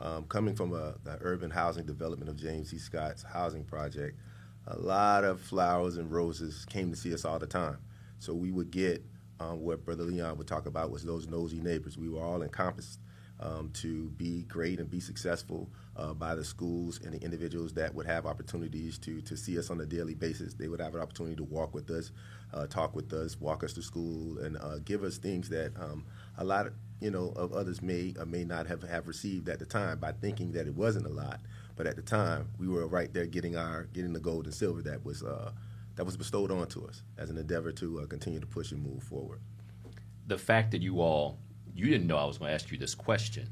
Um, 0.00 0.24
coming 0.24 0.54
from 0.54 0.74
a, 0.74 0.94
the 1.04 1.16
urban 1.22 1.50
housing 1.50 1.86
development 1.86 2.30
of 2.30 2.36
James 2.36 2.72
E. 2.74 2.78
Scott's 2.78 3.22
housing 3.22 3.64
project, 3.64 4.18
a 4.66 4.78
lot 4.78 5.24
of 5.24 5.40
flowers 5.40 5.96
and 5.96 6.10
roses 6.12 6.66
came 6.66 6.90
to 6.90 6.96
see 6.96 7.14
us 7.14 7.24
all 7.24 7.38
the 7.38 7.46
time. 7.46 7.78
So 8.18 8.34
we 8.34 8.50
would 8.50 8.70
get 8.70 9.02
um, 9.40 9.60
what 9.60 9.84
Brother 9.84 10.04
Leon 10.04 10.36
would 10.36 10.46
talk 10.46 10.66
about 10.66 10.90
was 10.90 11.02
those 11.02 11.26
nosy 11.26 11.60
neighbors. 11.60 11.96
We 11.96 12.10
were 12.10 12.20
all 12.22 12.42
encompassed 12.42 12.98
um, 13.40 13.70
to 13.74 14.10
be 14.10 14.42
great 14.42 14.78
and 14.78 14.90
be 14.90 15.00
successful 15.00 15.68
uh, 15.96 16.12
by 16.12 16.34
the 16.34 16.44
schools 16.44 17.00
and 17.04 17.14
the 17.14 17.22
individuals 17.22 17.72
that 17.74 17.94
would 17.94 18.06
have 18.06 18.26
opportunities 18.26 18.98
to, 18.98 19.20
to 19.22 19.36
see 19.36 19.58
us 19.58 19.70
on 19.70 19.80
a 19.80 19.86
daily 19.86 20.14
basis. 20.14 20.54
They 20.54 20.68
would 20.68 20.80
have 20.80 20.94
an 20.94 21.00
opportunity 21.00 21.36
to 21.36 21.44
walk 21.44 21.74
with 21.74 21.90
us, 21.90 22.12
uh, 22.52 22.66
talk 22.66 22.94
with 22.94 23.12
us, 23.12 23.40
walk 23.40 23.64
us 23.64 23.72
to 23.74 23.82
school, 23.82 24.38
and 24.38 24.56
uh, 24.58 24.78
give 24.84 25.02
us 25.02 25.18
things 25.18 25.48
that 25.48 25.72
um, 25.80 26.04
a 26.38 26.44
lot 26.44 26.66
of, 26.66 26.74
you 27.00 27.10
know, 27.10 27.32
of 27.36 27.52
others 27.52 27.82
may 27.82 28.14
or 28.18 28.26
may 28.26 28.44
not 28.44 28.66
have, 28.66 28.82
have 28.82 29.08
received 29.08 29.48
at 29.48 29.58
the 29.58 29.66
time 29.66 29.98
by 29.98 30.12
thinking 30.12 30.52
that 30.52 30.66
it 30.66 30.74
wasn't 30.74 31.06
a 31.06 31.10
lot. 31.10 31.40
But 31.76 31.86
at 31.86 31.96
the 31.96 32.02
time, 32.02 32.50
we 32.58 32.68
were 32.68 32.86
right 32.86 33.12
there 33.12 33.24
getting 33.24 33.56
our 33.56 33.84
getting 33.94 34.12
the 34.12 34.20
gold 34.20 34.44
and 34.44 34.54
silver 34.54 34.82
that 34.82 35.02
was 35.02 35.22
uh, 35.22 35.52
that 35.96 36.04
was 36.04 36.14
bestowed 36.14 36.50
onto 36.50 36.86
us 36.86 37.02
as 37.16 37.30
an 37.30 37.38
endeavor 37.38 37.72
to 37.72 38.00
uh, 38.00 38.06
continue 38.06 38.38
to 38.38 38.46
push 38.46 38.70
and 38.72 38.82
move 38.82 39.02
forward. 39.02 39.40
The 40.26 40.36
fact 40.36 40.72
that 40.72 40.82
you 40.82 41.00
all 41.00 41.38
you 41.74 41.86
didn't 41.86 42.06
know 42.06 42.16
I 42.16 42.24
was 42.24 42.38
going 42.38 42.50
to 42.50 42.54
ask 42.54 42.70
you 42.70 42.78
this 42.78 42.94
question, 42.94 43.48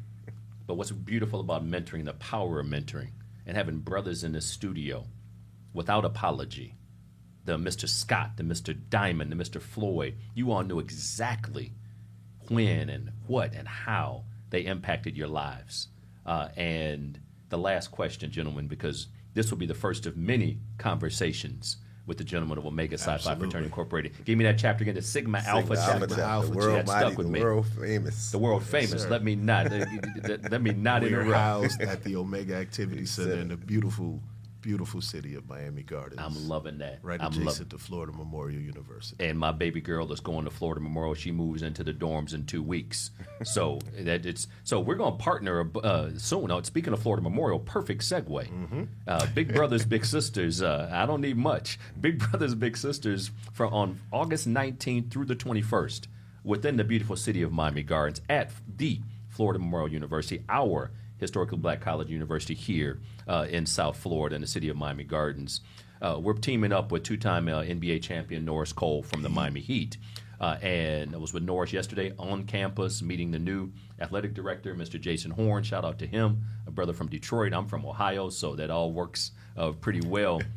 but 0.66 0.74
what's 0.74 0.90
beautiful 0.90 1.40
about 1.40 1.66
mentoring, 1.66 2.04
the 2.04 2.12
power 2.14 2.60
of 2.60 2.66
mentoring, 2.66 3.10
and 3.46 3.56
having 3.56 3.78
brothers 3.78 4.24
in 4.24 4.32
the 4.32 4.40
studio 4.40 5.06
without 5.72 6.04
apology, 6.04 6.74
the 7.44 7.56
Mr. 7.56 7.88
Scott, 7.88 8.36
the 8.36 8.42
Mr. 8.42 8.76
Diamond, 8.90 9.32
the 9.32 9.36
Mr. 9.36 9.60
Floyd, 9.60 10.16
you 10.34 10.52
all 10.52 10.62
knew 10.62 10.78
exactly 10.78 11.72
when 12.48 12.90
and 12.90 13.12
what 13.26 13.54
and 13.54 13.66
how 13.66 14.24
they 14.50 14.60
impacted 14.60 15.16
your 15.16 15.28
lives. 15.28 15.88
Uh, 16.26 16.48
and 16.56 17.20
the 17.48 17.58
last 17.58 17.90
question, 17.90 18.30
gentlemen, 18.30 18.66
because 18.66 19.08
this 19.34 19.50
will 19.50 19.58
be 19.58 19.66
the 19.66 19.74
first 19.74 20.04
of 20.04 20.16
many 20.16 20.58
conversations 20.76 21.78
with 22.08 22.18
the 22.18 22.24
gentleman 22.24 22.58
of 22.58 22.66
Omega 22.66 22.98
Phi 22.98 23.12
Absolutely. 23.12 23.44
Fraternity 23.44 23.66
Incorporated. 23.66 24.24
Give 24.24 24.36
me 24.38 24.44
that 24.44 24.58
chapter 24.58 24.82
again, 24.82 24.94
the 24.96 25.02
Sigma, 25.02 25.38
Alpha 25.46 25.76
Sigma 25.76 26.06
chapter. 26.08 26.22
Alpha 26.22 26.50
the 26.50 26.56
world 26.56 26.78
That 26.78 26.88
stuck 26.88 27.16
with 27.18 27.26
the 27.28 27.32
me. 27.32 27.40
world 27.42 27.66
famous. 27.80 28.30
The 28.32 28.38
world 28.38 28.62
famous. 28.64 29.06
let 29.06 29.22
me 29.22 29.36
not. 29.36 29.70
let 30.50 30.60
me 30.62 30.72
not 30.72 31.02
We're 31.02 31.08
interrupt. 31.08 31.34
housed 31.36 31.80
at 31.82 32.02
the 32.02 32.16
Omega 32.16 32.54
Activity 32.56 33.04
Center 33.06 33.30
Center. 33.30 33.42
in 33.42 33.48
the 33.48 33.56
beautiful, 33.56 34.20
beautiful 34.60 35.00
city 35.00 35.34
of 35.34 35.48
Miami 35.48 35.82
Gardens. 35.82 36.20
I'm 36.22 36.48
loving 36.48 36.78
that. 36.78 36.98
right 37.02 37.20
I'm 37.20 37.28
adjacent 37.28 37.46
loving. 37.46 37.68
to 37.68 37.78
Florida 37.78 38.12
Memorial 38.12 38.60
University. 38.60 39.24
And 39.24 39.38
my 39.38 39.52
baby 39.52 39.80
girl 39.80 40.06
that's 40.06 40.20
going 40.20 40.44
to 40.44 40.50
Florida 40.50 40.80
Memorial, 40.80 41.14
she 41.14 41.30
moves 41.30 41.62
into 41.62 41.84
the 41.84 41.92
dorms 41.92 42.34
in 42.34 42.44
two 42.46 42.62
weeks. 42.62 43.10
So 43.44 43.78
that 44.00 44.26
it's 44.26 44.48
so 44.64 44.80
we're 44.80 44.96
going 44.96 45.16
to 45.16 45.22
partner 45.22 45.70
uh, 45.84 46.10
soon. 46.16 46.46
Now, 46.48 46.60
speaking 46.62 46.92
of 46.92 47.00
Florida 47.00 47.22
Memorial, 47.22 47.60
perfect 47.60 48.02
segue. 48.02 48.88
Uh, 49.06 49.26
big 49.32 49.54
brothers, 49.54 49.84
big 49.86 50.04
sisters. 50.04 50.60
Uh, 50.60 50.90
I 50.92 51.06
don't 51.06 51.20
need 51.20 51.36
much. 51.36 51.78
Big 52.00 52.18
brothers, 52.18 52.56
big 52.56 52.76
sisters 52.76 53.30
from 53.52 53.72
on 53.72 54.00
August 54.10 54.48
19th 54.48 55.12
through 55.12 55.26
the 55.26 55.36
21st 55.36 56.08
within 56.42 56.76
the 56.76 56.82
beautiful 56.84 57.14
city 57.14 57.42
of 57.42 57.52
Miami 57.52 57.84
Gardens 57.84 58.20
at 58.28 58.50
the 58.76 59.00
Florida 59.28 59.60
Memorial 59.60 59.92
University, 59.92 60.42
our 60.48 60.90
historically 61.18 61.58
black 61.58 61.80
college 61.80 62.10
university 62.10 62.54
here 62.54 63.00
uh, 63.26 63.46
in 63.48 63.66
South 63.66 63.96
Florida 63.96 64.34
in 64.34 64.40
the 64.40 64.46
city 64.46 64.68
of 64.68 64.76
Miami 64.76 65.04
Gardens. 65.04 65.60
Uh, 66.00 66.18
we're 66.20 66.34
teaming 66.34 66.72
up 66.72 66.92
with 66.92 67.02
two-time 67.02 67.48
uh, 67.48 67.62
NBA 67.62 68.02
champion 68.02 68.44
Norris 68.44 68.72
Cole 68.72 69.02
from 69.02 69.22
the 69.22 69.28
Miami 69.28 69.60
Heat. 69.60 69.96
Uh, 70.40 70.56
and 70.62 71.14
I 71.14 71.18
was 71.18 71.32
with 71.32 71.42
Norris 71.42 71.72
yesterday 71.72 72.12
on 72.18 72.44
campus 72.44 73.02
meeting 73.02 73.32
the 73.32 73.40
new 73.40 73.72
athletic 74.00 74.34
director, 74.34 74.74
Mr. 74.74 75.00
Jason 75.00 75.32
Horn. 75.32 75.64
Shout 75.64 75.84
out 75.84 75.98
to 75.98 76.06
him, 76.06 76.44
a 76.66 76.70
brother 76.70 76.92
from 76.92 77.08
Detroit. 77.08 77.52
I'm 77.52 77.66
from 77.66 77.84
Ohio, 77.84 78.28
so 78.28 78.54
that 78.54 78.70
all 78.70 78.92
works 78.92 79.32
uh, 79.56 79.72
pretty 79.72 80.06
well. 80.06 80.40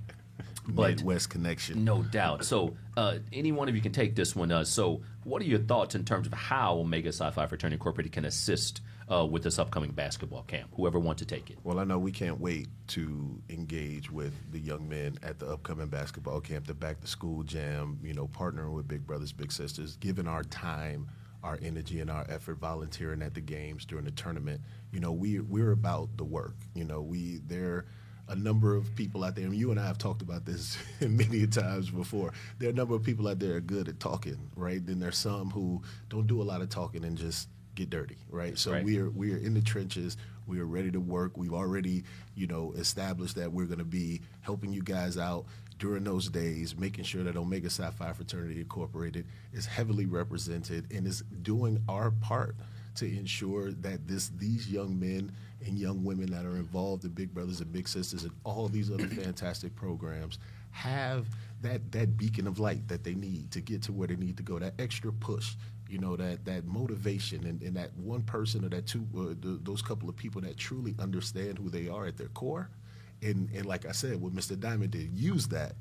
But 0.67 0.97
Midwest 0.97 1.31
connection. 1.31 1.83
no 1.83 2.03
doubt. 2.03 2.45
So, 2.45 2.77
uh, 2.95 3.17
any 3.33 3.51
one 3.51 3.67
of 3.67 3.75
you 3.75 3.81
can 3.81 3.91
take 3.91 4.15
this 4.15 4.35
one. 4.35 4.51
Uh, 4.51 4.63
so, 4.63 5.01
what 5.23 5.41
are 5.41 5.45
your 5.45 5.59
thoughts 5.59 5.95
in 5.95 6.05
terms 6.05 6.27
of 6.27 6.33
how 6.33 6.75
Omega 6.75 7.11
Phi 7.11 7.31
Fraternity 7.31 7.73
Incorporated 7.73 8.11
can 8.11 8.25
assist 8.25 8.81
uh, 9.11 9.25
with 9.25 9.43
this 9.43 9.59
upcoming 9.59 9.91
basketball 9.91 10.43
camp? 10.43 10.69
Whoever 10.75 10.99
wants 10.99 11.21
to 11.21 11.25
take 11.25 11.49
it. 11.49 11.57
Well, 11.63 11.79
I 11.79 11.83
know 11.83 11.99
we 11.99 12.11
can't 12.11 12.39
wait 12.39 12.67
to 12.89 13.41
engage 13.49 14.09
with 14.09 14.33
the 14.51 14.59
young 14.59 14.87
men 14.87 15.17
at 15.21 15.39
the 15.39 15.47
upcoming 15.47 15.87
basketball 15.87 16.39
camp, 16.39 16.67
the 16.67 16.73
back 16.73 17.01
to 17.01 17.07
school 17.07 17.43
jam, 17.43 17.99
you 18.03 18.13
know, 18.13 18.27
partnering 18.27 18.73
with 18.73 18.87
Big 18.87 19.05
Brothers, 19.05 19.31
Big 19.31 19.51
Sisters, 19.51 19.97
giving 19.97 20.27
our 20.27 20.43
time, 20.43 21.09
our 21.43 21.59
energy, 21.61 21.99
and 21.99 22.09
our 22.09 22.25
effort 22.29 22.59
volunteering 22.59 23.21
at 23.21 23.33
the 23.33 23.41
games 23.41 23.85
during 23.85 24.05
the 24.05 24.11
tournament. 24.11 24.61
You 24.91 24.99
know, 24.99 25.11
we, 25.11 25.39
we're 25.39 25.71
about 25.71 26.15
the 26.17 26.23
work. 26.23 26.55
You 26.73 26.85
know, 26.85 27.01
we, 27.01 27.41
there 27.47 27.85
a 28.27 28.35
number 28.35 28.75
of 28.75 28.95
people 28.95 29.25
out 29.25 29.35
there, 29.35 29.43
and 29.43 29.53
you 29.53 29.71
and 29.71 29.79
I 29.79 29.85
have 29.85 29.97
talked 29.97 30.21
about 30.21 30.45
this 30.45 30.77
many 31.01 31.45
times 31.47 31.89
before. 31.89 32.31
There 32.59 32.69
are 32.69 32.71
a 32.71 32.75
number 32.75 32.95
of 32.95 33.03
people 33.03 33.27
out 33.27 33.39
there 33.39 33.55
are 33.55 33.61
good 33.61 33.89
at 33.89 33.99
talking, 33.99 34.37
right? 34.55 34.85
Then 34.85 34.99
there's 34.99 35.17
some 35.17 35.49
who 35.49 35.81
don't 36.07 36.27
do 36.27 36.41
a 36.41 36.43
lot 36.43 36.61
of 36.61 36.69
talking 36.69 37.03
and 37.03 37.17
just 37.17 37.49
get 37.75 37.89
dirty, 37.89 38.17
right? 38.29 38.57
So 38.57 38.71
Right. 38.73 38.83
we 38.83 38.97
are 38.99 39.09
we 39.09 39.33
are 39.33 39.37
in 39.37 39.53
the 39.53 39.61
trenches. 39.61 40.17
We 40.47 40.59
are 40.59 40.65
ready 40.65 40.91
to 40.91 40.99
work. 40.99 41.37
We've 41.37 41.53
already, 41.53 42.03
you 42.35 42.47
know, 42.47 42.73
established 42.77 43.35
that 43.35 43.51
we're 43.51 43.65
going 43.65 43.79
to 43.79 43.85
be 43.85 44.21
helping 44.41 44.73
you 44.73 44.81
guys 44.81 45.17
out 45.17 45.45
during 45.79 46.03
those 46.03 46.29
days, 46.29 46.75
making 46.77 47.03
sure 47.05 47.23
that 47.23 47.35
Omega 47.37 47.69
Psi 47.69 47.89
Phi 47.91 48.13
Fraternity 48.13 48.59
Incorporated 48.59 49.25
is 49.53 49.65
heavily 49.65 50.05
represented 50.05 50.91
and 50.91 51.07
is 51.07 51.23
doing 51.41 51.81
our 51.87 52.11
part 52.11 52.55
to 52.95 53.05
ensure 53.05 53.71
that 53.71 54.07
this 54.07 54.29
these 54.37 54.69
young 54.69 54.99
men 54.99 55.31
and 55.65 55.77
young 55.77 56.03
women 56.03 56.29
that 56.31 56.45
are 56.45 56.57
involved 56.57 57.05
in 57.05 57.11
Big 57.11 57.33
Brothers 57.33 57.61
and 57.61 57.71
Big 57.71 57.87
Sisters 57.87 58.23
and 58.23 58.31
all 58.43 58.67
these 58.67 58.91
other 58.91 59.07
fantastic 59.23 59.75
programs 59.75 60.37
have 60.71 61.27
that 61.61 61.91
that 61.91 62.17
beacon 62.17 62.47
of 62.47 62.59
light 62.59 62.87
that 62.87 63.03
they 63.03 63.13
need 63.13 63.51
to 63.51 63.61
get 63.61 63.81
to 63.83 63.91
where 63.91 64.07
they 64.07 64.15
need 64.15 64.37
to 64.37 64.43
go. 64.43 64.59
That 64.59 64.73
extra 64.79 65.11
push, 65.13 65.55
you 65.91 65.99
know, 65.99 66.15
that 66.15 66.45
that 66.45 66.65
motivation 66.65 67.45
and, 67.45 67.61
and 67.61 67.75
that 67.75 67.93
one 67.97 68.21
person 68.21 68.63
or 68.65 68.69
that 68.69 68.87
two, 68.87 69.05
uh, 69.17 69.33
th- 69.41 69.59
those 69.63 69.81
couple 69.81 70.09
of 70.09 70.15
people 70.15 70.41
that 70.41 70.57
truly 70.57 70.95
understand 70.99 71.57
who 71.57 71.69
they 71.69 71.89
are 71.89 72.05
at 72.05 72.17
their 72.17 72.29
core, 72.29 72.69
and 73.21 73.49
and 73.53 73.65
like 73.65 73.85
I 73.85 73.91
said, 73.91 74.21
what 74.21 74.33
Mr. 74.33 74.59
Diamond 74.59 74.91
did, 74.91 75.11
use 75.11 75.47
that 75.47 75.73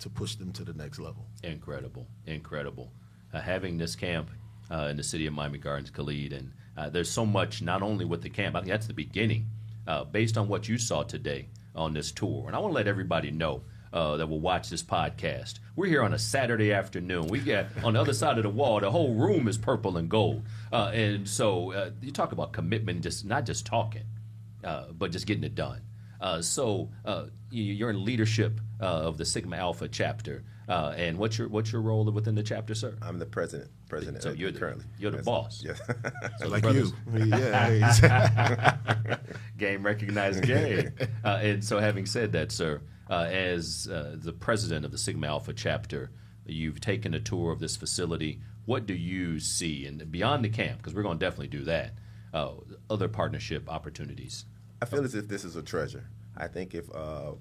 to 0.00 0.08
push 0.08 0.34
them 0.36 0.52
to 0.52 0.64
the 0.64 0.72
next 0.72 0.98
level. 0.98 1.26
Incredible, 1.42 2.06
incredible. 2.26 2.90
Uh, 3.32 3.40
having 3.40 3.78
this 3.78 3.94
camp 3.94 4.30
uh, 4.70 4.88
in 4.90 4.96
the 4.96 5.02
city 5.02 5.26
of 5.26 5.34
Miami 5.34 5.58
Gardens, 5.58 5.90
Khalid, 5.90 6.32
and 6.32 6.52
uh, 6.76 6.88
there's 6.88 7.10
so 7.10 7.26
much 7.26 7.62
not 7.62 7.82
only 7.82 8.04
with 8.04 8.22
the 8.22 8.30
camp. 8.30 8.56
I 8.56 8.60
think 8.60 8.70
that's 8.70 8.86
the 8.86 8.94
beginning, 8.94 9.46
uh, 9.86 10.04
based 10.04 10.38
on 10.38 10.48
what 10.48 10.68
you 10.68 10.78
saw 10.78 11.02
today 11.02 11.48
on 11.74 11.92
this 11.92 12.10
tour. 12.10 12.44
And 12.46 12.56
I 12.56 12.58
want 12.58 12.72
to 12.72 12.76
let 12.76 12.88
everybody 12.88 13.30
know 13.30 13.62
uh, 13.92 14.16
that 14.16 14.26
will 14.28 14.40
watch 14.40 14.68
this 14.70 14.82
podcast. 14.82 15.58
We're 15.76 15.86
here 15.86 16.02
on 16.02 16.12
a 16.14 16.18
Saturday 16.18 16.72
afternoon. 16.72 17.26
We 17.28 17.40
get 17.40 17.66
on 17.84 17.94
the 17.94 18.00
other 18.00 18.12
side 18.12 18.36
of 18.38 18.44
the 18.44 18.50
wall. 18.50 18.80
The 18.80 18.90
whole 18.90 19.14
room 19.14 19.48
is 19.48 19.58
purple 19.58 19.96
and 19.96 20.08
gold, 20.08 20.42
uh, 20.72 20.90
and 20.94 21.28
so 21.28 21.72
uh, 21.72 21.90
you 22.00 22.12
talk 22.12 22.32
about 22.32 22.52
commitment, 22.52 23.02
just 23.02 23.24
not 23.24 23.46
just 23.46 23.66
talking, 23.66 24.04
uh, 24.64 24.86
but 24.96 25.10
just 25.12 25.26
getting 25.26 25.44
it 25.44 25.54
done. 25.54 25.80
Uh, 26.20 26.42
so 26.42 26.88
uh, 27.04 27.24
you- 27.50 27.62
you're 27.74 27.90
in 27.90 28.04
leadership 28.04 28.60
uh, 28.80 28.84
of 28.84 29.16
the 29.16 29.24
Sigma 29.24 29.56
Alpha 29.56 29.88
chapter, 29.88 30.44
uh, 30.68 30.92
and 30.96 31.16
what's 31.18 31.38
your 31.38 31.48
what's 31.48 31.72
your 31.72 31.80
role 31.82 32.04
within 32.12 32.34
the 32.34 32.42
chapter, 32.42 32.74
sir? 32.74 32.94
I'm 33.02 33.18
the 33.18 33.26
president. 33.26 33.70
President. 33.88 34.22
So 34.22 34.30
you're 34.32 34.52
the- 34.52 34.58
currently. 34.58 34.84
you're 34.98 35.10
the 35.10 35.16
Yes. 35.18 35.24
boss. 35.26 35.62
Yes. 35.64 35.80
So 36.38 36.48
like 36.48 36.62
brothers- 36.62 36.92
you, 37.12 37.24
yeah. 37.24 38.76
game 39.58 39.82
recognized 39.84 40.44
game. 40.44 40.90
Uh, 41.24 41.38
and 41.42 41.62
so, 41.62 41.78
having 41.78 42.06
said 42.06 42.32
that, 42.32 42.50
sir, 42.50 42.80
uh, 43.10 43.26
as 43.28 43.88
uh, 43.92 44.16
the 44.16 44.32
president 44.32 44.84
of 44.84 44.92
the 44.92 44.98
Sigma 44.98 45.26
Alpha 45.26 45.52
chapter, 45.52 46.10
you've 46.46 46.80
taken 46.80 47.12
a 47.12 47.20
tour 47.20 47.52
of 47.52 47.58
this 47.58 47.76
facility. 47.76 48.40
What 48.66 48.86
do 48.86 48.94
you 48.94 49.40
see, 49.40 49.86
and 49.86 50.10
beyond 50.10 50.44
the 50.44 50.48
camp, 50.48 50.78
because 50.78 50.94
we're 50.94 51.02
going 51.02 51.18
to 51.18 51.26
definitely 51.26 51.48
do 51.48 51.64
that, 51.64 51.94
uh, 52.32 52.52
other 52.88 53.08
partnership 53.08 53.68
opportunities? 53.68 54.44
I 54.80 54.84
feel 54.84 55.04
as 55.04 55.14
if 55.14 55.26
this 55.28 55.44
is 55.44 55.56
a 55.56 55.62
treasure. 55.62 56.06
I 56.36 56.46
think 56.46 56.74
if 56.74 56.88
uh, 56.94 57.32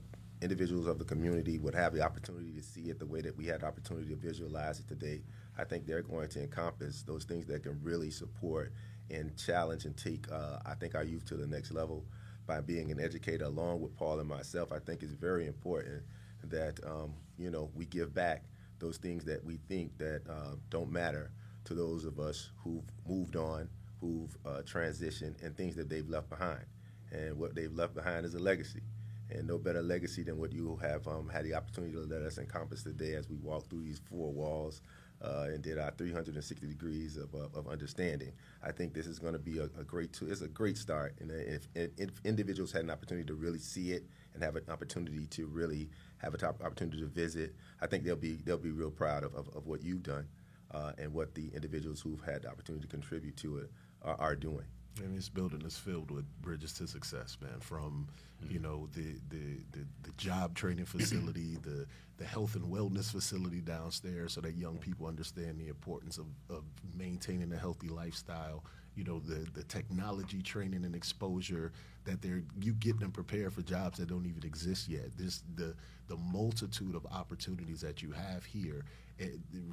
individuals 0.42 0.88
of 0.88 0.98
the 0.98 1.06
community 1.06 1.60
would 1.60 1.76
have 1.76 1.94
the 1.94 2.02
opportunity 2.02 2.52
to 2.54 2.64
see 2.64 2.90
it 2.90 2.98
the 2.98 3.06
way 3.06 3.22
that 3.22 3.38
we 3.38 3.46
had 3.46 3.62
the 3.62 3.68
opportunity 3.68 4.10
to 4.10 4.16
visualize 4.16 4.80
it 4.80 4.88
today, 4.88 5.22
I 5.58 5.66
think 5.66 5.86
they're 5.86 6.02
going 6.02 6.30
to 6.30 6.42
encompass 6.42 7.04
those 7.04 7.26
things 7.26 7.46
that 7.46 7.62
can 7.64 7.80
really 7.84 8.10
support 8.10 8.74
and 9.12 9.38
challenge 9.38 9.86
and 9.86 9.96
take, 9.96 10.32
uh, 10.32 10.60
I 10.66 10.74
think, 10.74 10.96
our 10.96 11.04
youth 11.04 11.26
to 11.26 11.36
the 11.36 11.48
next 11.48 11.72
level 11.72 12.06
by 12.50 12.62
being 12.62 12.92
an 12.92 13.00
educator 13.00 13.46
along 13.46 13.80
with 13.80 13.96
Paul 13.96 14.20
and 14.20 14.28
myself. 14.28 14.72
I 14.72 14.80
think 14.80 15.04
it's 15.04 15.14
very 15.14 15.46
important 15.46 16.02
that, 16.46 16.80
um, 16.84 17.14
you 17.38 17.52
know, 17.52 17.70
we 17.76 17.86
give 17.86 18.12
back 18.12 18.44
those 18.80 18.98
things 18.98 19.24
that 19.26 19.46
we 19.46 19.60
think 19.68 19.96
that 20.00 20.24
uh, 20.28 20.56
don't 20.72 20.92
matter 20.92 21.30
to 21.66 21.76
those 21.76 22.06
of 22.06 22.20
us 22.20 22.50
who've 22.64 22.84
moved 23.08 23.36
on, 23.36 23.70
who've 24.02 24.36
uh, 24.48 24.64
transitioned, 24.64 25.40
and 25.44 25.56
things 25.56 25.76
that 25.76 25.90
they've 25.90 26.10
left 26.10 26.28
behind 26.28 26.66
and 27.12 27.38
what 27.38 27.54
they've 27.54 27.74
left 27.74 27.94
behind 27.94 28.26
is 28.26 28.34
a 28.34 28.40
legacy. 28.40 28.82
And 29.30 29.48
no 29.48 29.60
better 29.60 29.84
legacy 29.84 30.24
than 30.24 30.40
what 30.40 30.52
you 30.52 30.76
have 30.82 31.08
um, 31.08 31.30
had 31.30 31.46
the 31.46 31.54
opportunity 31.54 31.94
to 31.94 32.00
let 32.00 32.24
us 32.24 32.40
encompass 32.40 32.82
today 32.82 33.14
as 33.14 33.30
we 33.30 33.36
walk 33.38 33.70
through 33.70 33.84
these 33.84 34.02
four 34.10 34.32
walls 34.32 34.82
uh, 35.24 35.48
and 35.48 35.62
did 35.62 35.78
our 35.78 35.92
360 35.92 36.66
degrees 36.66 37.18
of, 37.18 37.34
uh, 37.36 37.58
of 37.58 37.68
understanding. 37.68 38.32
I 38.64 38.72
think 38.72 38.94
this 38.94 39.08
is 39.08 39.20
going 39.20 39.34
to 39.34 39.40
be 39.40 39.60
a, 39.60 39.66
a 39.80 39.84
great 39.84 40.14
tool. 40.14 40.32
It's 40.32 40.42
a 40.42 40.48
great 40.48 40.78
start. 40.78 41.16
And 41.20 41.32
if, 41.32 41.68
if 41.76 42.10
individuals 42.24 42.72
had 42.72 42.84
an 42.84 42.90
opportunity 42.90 43.28
to 43.28 43.36
really 43.36 43.60
see 43.60 43.92
it 43.92 44.06
and 44.34 44.44
have 44.44 44.56
an 44.56 44.64
opportunity 44.70 45.26
to 45.26 45.48
really 45.48 45.90
have 46.18 46.34
an 46.34 46.44
opportunity 46.44 47.00
to 47.00 47.08
visit, 47.08 47.56
I 47.82 47.88
think 47.88 48.04
they'll 48.04 48.16
be 48.16 48.36
they'll 48.46 48.58
be 48.58 48.72
real 48.72 48.92
proud 48.92 49.24
of, 49.24 49.36
of, 49.36 49.50
of 49.56 49.68
what 49.68 49.84
you've 49.84 50.04
done 50.04 50.28
uh, 50.72 50.94
and 50.98 51.14
what 51.14 51.36
the 51.36 51.50
individuals 51.54 52.02
who've 52.02 52.22
had 52.22 52.44
the 52.44 52.50
opportunity 52.50 52.84
to 52.84 52.90
contribute 52.90 53.38
to 53.38 53.60
it 53.60 53.72
are, 54.02 54.16
are 54.20 54.36
doing. 54.36 54.66
And 55.00 55.18
this 55.18 55.30
building 55.30 55.62
is 55.62 55.78
filled 55.78 56.12
with 56.12 56.26
bridges 56.42 56.74
to 56.74 56.88
success, 56.88 57.38
man. 57.42 57.60
From 57.60 58.08
you 58.42 58.60
mm-hmm. 58.60 58.64
know 58.64 58.90
the, 58.94 59.16
the 59.30 59.58
the 59.72 59.86
the 60.04 60.12
job 60.18 60.56
training 60.56 60.86
facility, 60.98 61.58
the 61.62 61.86
the 62.18 62.26
health 62.26 62.56
and 62.56 62.66
wellness 62.66 63.12
facility 63.12 63.62
downstairs, 63.62 64.34
so 64.34 64.42
that 64.42 64.56
young 64.56 64.74
mm-hmm. 64.74 64.82
people 64.82 65.08
understand 65.08 65.60
the 65.60 65.68
importance 65.68 66.18
of, 66.18 66.26
of 66.50 66.64
maintaining 66.98 67.52
a 67.54 67.58
healthy 67.58 67.90
lifestyle. 67.90 68.64
You 68.96 69.04
know 69.06 69.20
the 69.20 69.48
the 69.54 69.64
technology 69.64 70.42
training 70.42 70.84
and 70.84 70.96
exposure 70.96 71.72
that 72.06 72.22
they're 72.22 72.42
you 72.60 72.74
get 72.74 73.00
them 73.00 73.12
prepared 73.12 73.54
for 73.54 73.62
jobs 73.62 74.00
that 74.00 74.08
don't 74.08 74.26
even 74.26 74.44
exist 74.44 74.90
yet. 74.90 75.16
This 75.18 75.44
the 75.56 75.76
the 76.08 76.18
multitude 76.18 76.96
of 76.96 77.06
opportunities 77.06 77.82
that 77.82 78.02
you 78.02 78.12
have 78.12 78.44
here, 78.44 78.84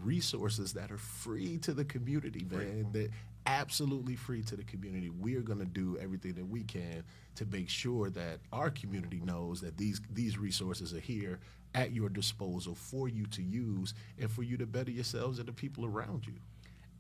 resources 0.03 0.73
that 0.75 0.91
are 0.91 0.99
free 0.99 1.59
to 1.59 1.73
the 1.73 1.85
community, 1.85 2.47
man. 2.51 2.89
That 2.93 3.11
absolutely 3.47 4.17
free 4.17 4.43
to 4.43 4.57
the 4.57 4.65
community. 4.65 5.09
We 5.09 5.37
are 5.37 5.43
going 5.43 5.61
to 5.61 5.65
do 5.65 5.97
everything 6.01 6.35
that 6.35 6.47
we 6.47 6.65
can 6.65 7.05
to 7.37 7.47
make 7.47 7.69
sure 7.69 8.11
that 8.11 8.41
our 8.53 8.71
community 8.71 9.21
knows 9.25 9.61
that 9.61 9.77
these 9.77 10.01
these 10.13 10.37
resources 10.39 10.93
are 10.93 11.01
here 11.01 11.39
at 11.75 11.93
your 11.93 12.09
disposal 12.09 12.75
for 12.75 13.09
you 13.09 13.27
to 13.27 13.43
use 13.43 13.95
and 14.19 14.31
for 14.31 14.43
you 14.43 14.57
to 14.57 14.67
better 14.67 14.91
yourselves 14.91 15.39
and 15.39 15.47
the 15.47 15.53
people 15.53 15.85
around 15.85 16.27
you. 16.27 16.35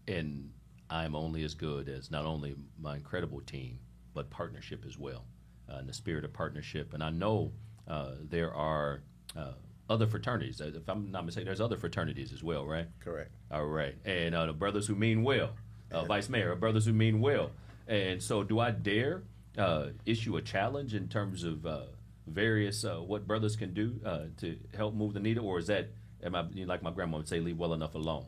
And 0.07 0.50
I'm 0.91 1.17
only 1.17 1.43
as 1.45 1.55
good 1.55 1.88
as 1.88 2.11
not 2.11 2.26
only 2.26 2.55
my 2.79 2.97
incredible 2.97 3.41
team, 3.41 3.79
but 4.15 4.31
partnership 4.31 4.85
as 4.87 4.99
well, 4.99 5.25
uh, 5.73 5.79
in 5.79 5.87
the 5.87 5.93
spirit 5.93 6.25
of 6.25 6.33
partnership. 6.33 6.95
And 6.95 7.03
I 7.03 7.11
know 7.11 7.53
uh, 7.88 8.12
there 8.23 8.53
are 8.53 9.03
uh, 9.37 9.53
other 9.88 10.07
fraternities. 10.07 10.61
If 10.61 10.88
I'm 10.88 11.11
not 11.11 11.25
mistaken, 11.25 11.47
there's 11.47 11.61
other 11.61 11.76
fraternities 11.76 12.33
as 12.33 12.43
well, 12.43 12.66
right? 12.66 12.87
Correct. 13.00 13.31
All 13.50 13.66
right. 13.66 13.95
And 14.05 14.35
uh, 14.35 14.47
the 14.47 14.52
brothers 14.52 14.87
who 14.87 14.95
mean 14.95 15.23
well, 15.23 15.50
uh, 15.93 16.05
Vice 16.05 16.28
Mayor, 16.28 16.55
brothers 16.57 16.87
who 16.87 16.93
mean 16.93 17.21
well. 17.21 17.50
And 17.87 18.23
so, 18.23 18.43
do 18.43 18.59
I 18.59 18.73
dare 18.73 19.23
uh, 19.57 19.88
issue 20.05 20.37
a 20.37 20.43
challenge 20.43 20.95
in 20.95 21.09
terms 21.09 21.45
of 21.45 21.64
uh, 21.64 21.83
various 22.26 22.85
uh, 22.85 22.97
what 22.97 23.26
brothers 23.26 23.57
can 23.57 23.73
do 23.73 24.00
uh, 24.05 24.25
to 24.38 24.57
help 24.76 24.95
move 24.95 25.14
the 25.14 25.21
needle, 25.21 25.47
or 25.47 25.59
is 25.59 25.69
that, 25.69 25.88
am 26.23 26.35
I 26.35 26.45
like 26.64 26.83
my 26.83 26.90
grandma 26.90 27.19
would 27.19 27.28
say, 27.28 27.40
leave 27.40 27.59
well 27.59 27.75
enough 27.75 27.95
alone? 27.95 28.26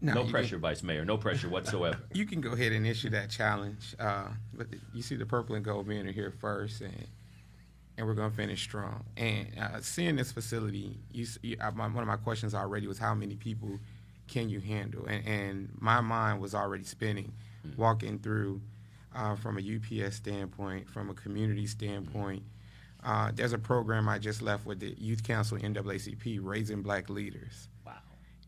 No, 0.00 0.22
you 0.22 0.30
pressure, 0.30 0.56
Can, 0.56 0.60
Vice 0.60 0.82
Mayor. 0.82 1.04
No 1.04 1.16
pressure 1.16 1.48
whatsoever. 1.48 1.98
you 2.12 2.26
can 2.26 2.40
go 2.40 2.52
ahead 2.52 2.72
and 2.72 2.86
issue 2.86 3.08
that 3.10 3.30
challenge. 3.30 3.94
Uh, 3.98 4.28
but 4.52 4.66
you 4.92 5.02
see 5.02 5.16
the 5.16 5.24
purple 5.24 5.54
and 5.54 5.64
gold 5.64 5.86
men 5.86 6.06
are 6.06 6.12
here 6.12 6.32
first, 6.40 6.82
and 6.82 7.06
and 7.96 8.06
we're 8.06 8.14
going 8.14 8.30
to 8.30 8.36
finish 8.36 8.62
strong. 8.62 9.04
And 9.16 9.48
uh, 9.60 9.80
seeing 9.80 10.16
this 10.16 10.32
facility, 10.32 10.98
you, 11.12 11.26
you 11.42 11.56
uh, 11.60 11.70
my, 11.72 11.86
one 11.86 12.02
of 12.02 12.08
my 12.08 12.16
questions 12.16 12.54
already 12.54 12.86
was 12.86 12.98
how 12.98 13.14
many 13.14 13.36
people 13.36 13.78
can 14.28 14.48
you 14.48 14.60
handle? 14.60 15.06
And, 15.06 15.26
and 15.26 15.68
my 15.78 16.00
mind 16.00 16.40
was 16.40 16.54
already 16.54 16.84
spinning, 16.84 17.32
walking 17.76 18.18
through 18.18 18.60
uh, 19.14 19.36
from 19.36 19.58
a 19.58 19.60
UPS 20.06 20.16
standpoint, 20.16 20.88
from 20.88 21.10
a 21.10 21.14
community 21.14 21.66
standpoint. 21.66 22.42
Uh, 23.04 23.30
there's 23.34 23.52
a 23.52 23.58
program 23.58 24.08
I 24.08 24.18
just 24.18 24.40
left 24.42 24.64
with 24.66 24.80
the 24.80 24.94
Youth 24.98 25.22
Council 25.22 25.58
NAACP, 25.58 26.38
Raising 26.42 26.82
Black 26.82 27.10
Leaders. 27.10 27.68
wow. 27.86 27.92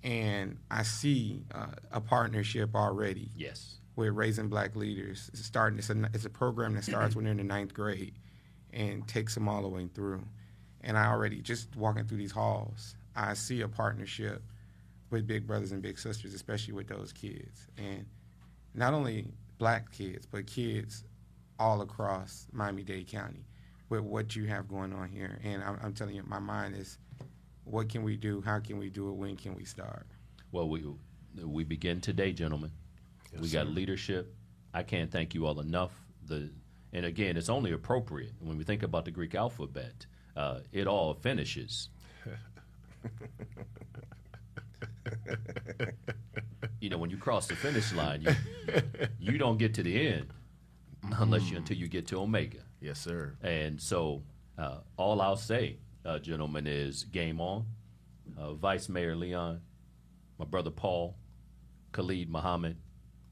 And 0.02 0.56
I 0.70 0.82
see 0.82 1.42
uh, 1.54 1.66
a 1.92 2.00
partnership 2.00 2.74
already 2.74 3.30
Yes. 3.36 3.76
with 3.96 4.14
Raising 4.14 4.48
Black 4.48 4.74
Leaders. 4.74 5.28
It's 5.34 5.44
starting. 5.44 5.78
It's 5.78 5.90
a, 5.90 6.08
it's 6.14 6.24
a 6.24 6.30
program 6.30 6.74
that 6.74 6.84
starts 6.84 7.14
when 7.16 7.24
they're 7.26 7.32
in 7.32 7.36
the 7.38 7.44
ninth 7.44 7.74
grade 7.74 8.14
and 8.76 9.08
takes 9.08 9.34
them 9.34 9.48
all 9.48 9.62
the 9.62 9.68
way 9.68 9.88
through. 9.92 10.22
And 10.82 10.96
I 10.96 11.06
already 11.06 11.40
just 11.40 11.74
walking 11.74 12.04
through 12.04 12.18
these 12.18 12.30
halls, 12.30 12.94
I 13.16 13.34
see 13.34 13.62
a 13.62 13.68
partnership 13.68 14.42
with 15.10 15.26
big 15.26 15.46
brothers 15.46 15.72
and 15.72 15.82
big 15.82 15.98
sisters, 15.98 16.34
especially 16.34 16.74
with 16.74 16.86
those 16.86 17.12
kids, 17.12 17.66
and 17.78 18.04
not 18.74 18.92
only 18.92 19.26
black 19.58 19.90
kids, 19.90 20.26
but 20.26 20.46
kids 20.46 21.04
all 21.58 21.80
across 21.80 22.46
Miami-Dade 22.52 23.08
County 23.08 23.46
with 23.88 24.00
what 24.00 24.36
you 24.36 24.44
have 24.46 24.68
going 24.68 24.92
on 24.92 25.08
here. 25.08 25.38
And 25.42 25.62
I'm, 25.62 25.78
I'm 25.82 25.92
telling 25.94 26.14
you, 26.14 26.22
my 26.26 26.38
mind 26.38 26.76
is, 26.76 26.98
what 27.64 27.88
can 27.88 28.02
we 28.02 28.16
do? 28.16 28.42
How 28.42 28.58
can 28.60 28.78
we 28.78 28.90
do 28.90 29.08
it? 29.08 29.14
When 29.14 29.36
can 29.36 29.54
we 29.54 29.64
start? 29.64 30.06
Well, 30.52 30.68
we 30.68 30.84
we 31.42 31.64
begin 31.64 32.00
today, 32.00 32.32
gentlemen. 32.32 32.70
we 33.38 33.48
got 33.48 33.66
leadership. 33.68 34.34
I 34.72 34.82
can't 34.82 35.10
thank 35.10 35.34
you 35.34 35.46
all 35.46 35.60
enough. 35.60 35.90
The 36.26 36.50
and 36.92 37.04
again, 37.04 37.36
it's 37.36 37.48
only 37.48 37.72
appropriate 37.72 38.34
when 38.40 38.56
we 38.56 38.64
think 38.64 38.82
about 38.82 39.04
the 39.04 39.10
Greek 39.10 39.34
alphabet. 39.34 40.06
Uh, 40.36 40.60
it 40.72 40.86
all 40.86 41.14
finishes. 41.14 41.88
you 46.80 46.90
know, 46.90 46.98
when 46.98 47.10
you 47.10 47.16
cross 47.16 47.46
the 47.46 47.56
finish 47.56 47.92
line, 47.92 48.22
you, 48.22 48.30
you 49.18 49.38
don't 49.38 49.58
get 49.58 49.74
to 49.74 49.82
the 49.82 50.08
end 50.08 50.28
unless 51.18 51.50
you 51.50 51.56
until 51.56 51.76
you 51.76 51.88
get 51.88 52.06
to 52.08 52.20
Omega. 52.20 52.58
Yes, 52.80 53.00
sir. 53.00 53.36
And 53.42 53.80
so, 53.80 54.22
uh, 54.58 54.78
all 54.96 55.20
I'll 55.20 55.36
say, 55.36 55.76
uh, 56.04 56.18
gentlemen, 56.18 56.66
is 56.66 57.04
game 57.04 57.40
on. 57.40 57.64
Uh, 58.38 58.54
Vice 58.54 58.88
Mayor 58.88 59.14
Leon, 59.16 59.60
my 60.38 60.44
brother 60.44 60.70
Paul, 60.70 61.16
Khalid 61.92 62.28
Muhammad, 62.28 62.76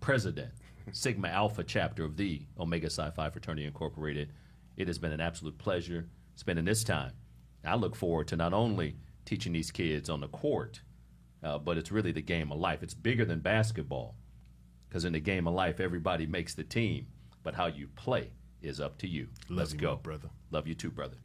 President, 0.00 0.52
Sigma 0.92 1.28
Alpha 1.28 1.64
chapter 1.64 2.04
of 2.04 2.16
the 2.16 2.46
Omega 2.58 2.90
Psi 2.90 3.10
Phi 3.10 3.30
Fraternity 3.30 3.66
Incorporated. 3.66 4.32
It 4.76 4.86
has 4.88 4.98
been 4.98 5.12
an 5.12 5.20
absolute 5.20 5.58
pleasure 5.58 6.08
spending 6.34 6.64
this 6.64 6.84
time. 6.84 7.12
I 7.64 7.76
look 7.76 7.96
forward 7.96 8.28
to 8.28 8.36
not 8.36 8.52
only 8.52 8.96
teaching 9.24 9.52
these 9.52 9.70
kids 9.70 10.10
on 10.10 10.20
the 10.20 10.28
court, 10.28 10.82
uh, 11.42 11.58
but 11.58 11.78
it's 11.78 11.92
really 11.92 12.12
the 12.12 12.22
game 12.22 12.52
of 12.52 12.58
life. 12.58 12.82
It's 12.82 12.94
bigger 12.94 13.24
than 13.24 13.40
basketball 13.40 14.16
because 14.88 15.04
in 15.04 15.12
the 15.12 15.20
game 15.20 15.46
of 15.48 15.54
life, 15.54 15.80
everybody 15.80 16.26
makes 16.26 16.54
the 16.54 16.64
team, 16.64 17.06
but 17.42 17.54
how 17.54 17.66
you 17.66 17.88
play 17.96 18.30
is 18.62 18.80
up 18.80 18.98
to 18.98 19.08
you. 19.08 19.28
Love 19.48 19.58
Let's 19.58 19.72
you, 19.72 19.78
go, 19.78 19.96
brother. 19.96 20.28
Love 20.50 20.66
you 20.66 20.74
too, 20.74 20.90
brother. 20.90 21.16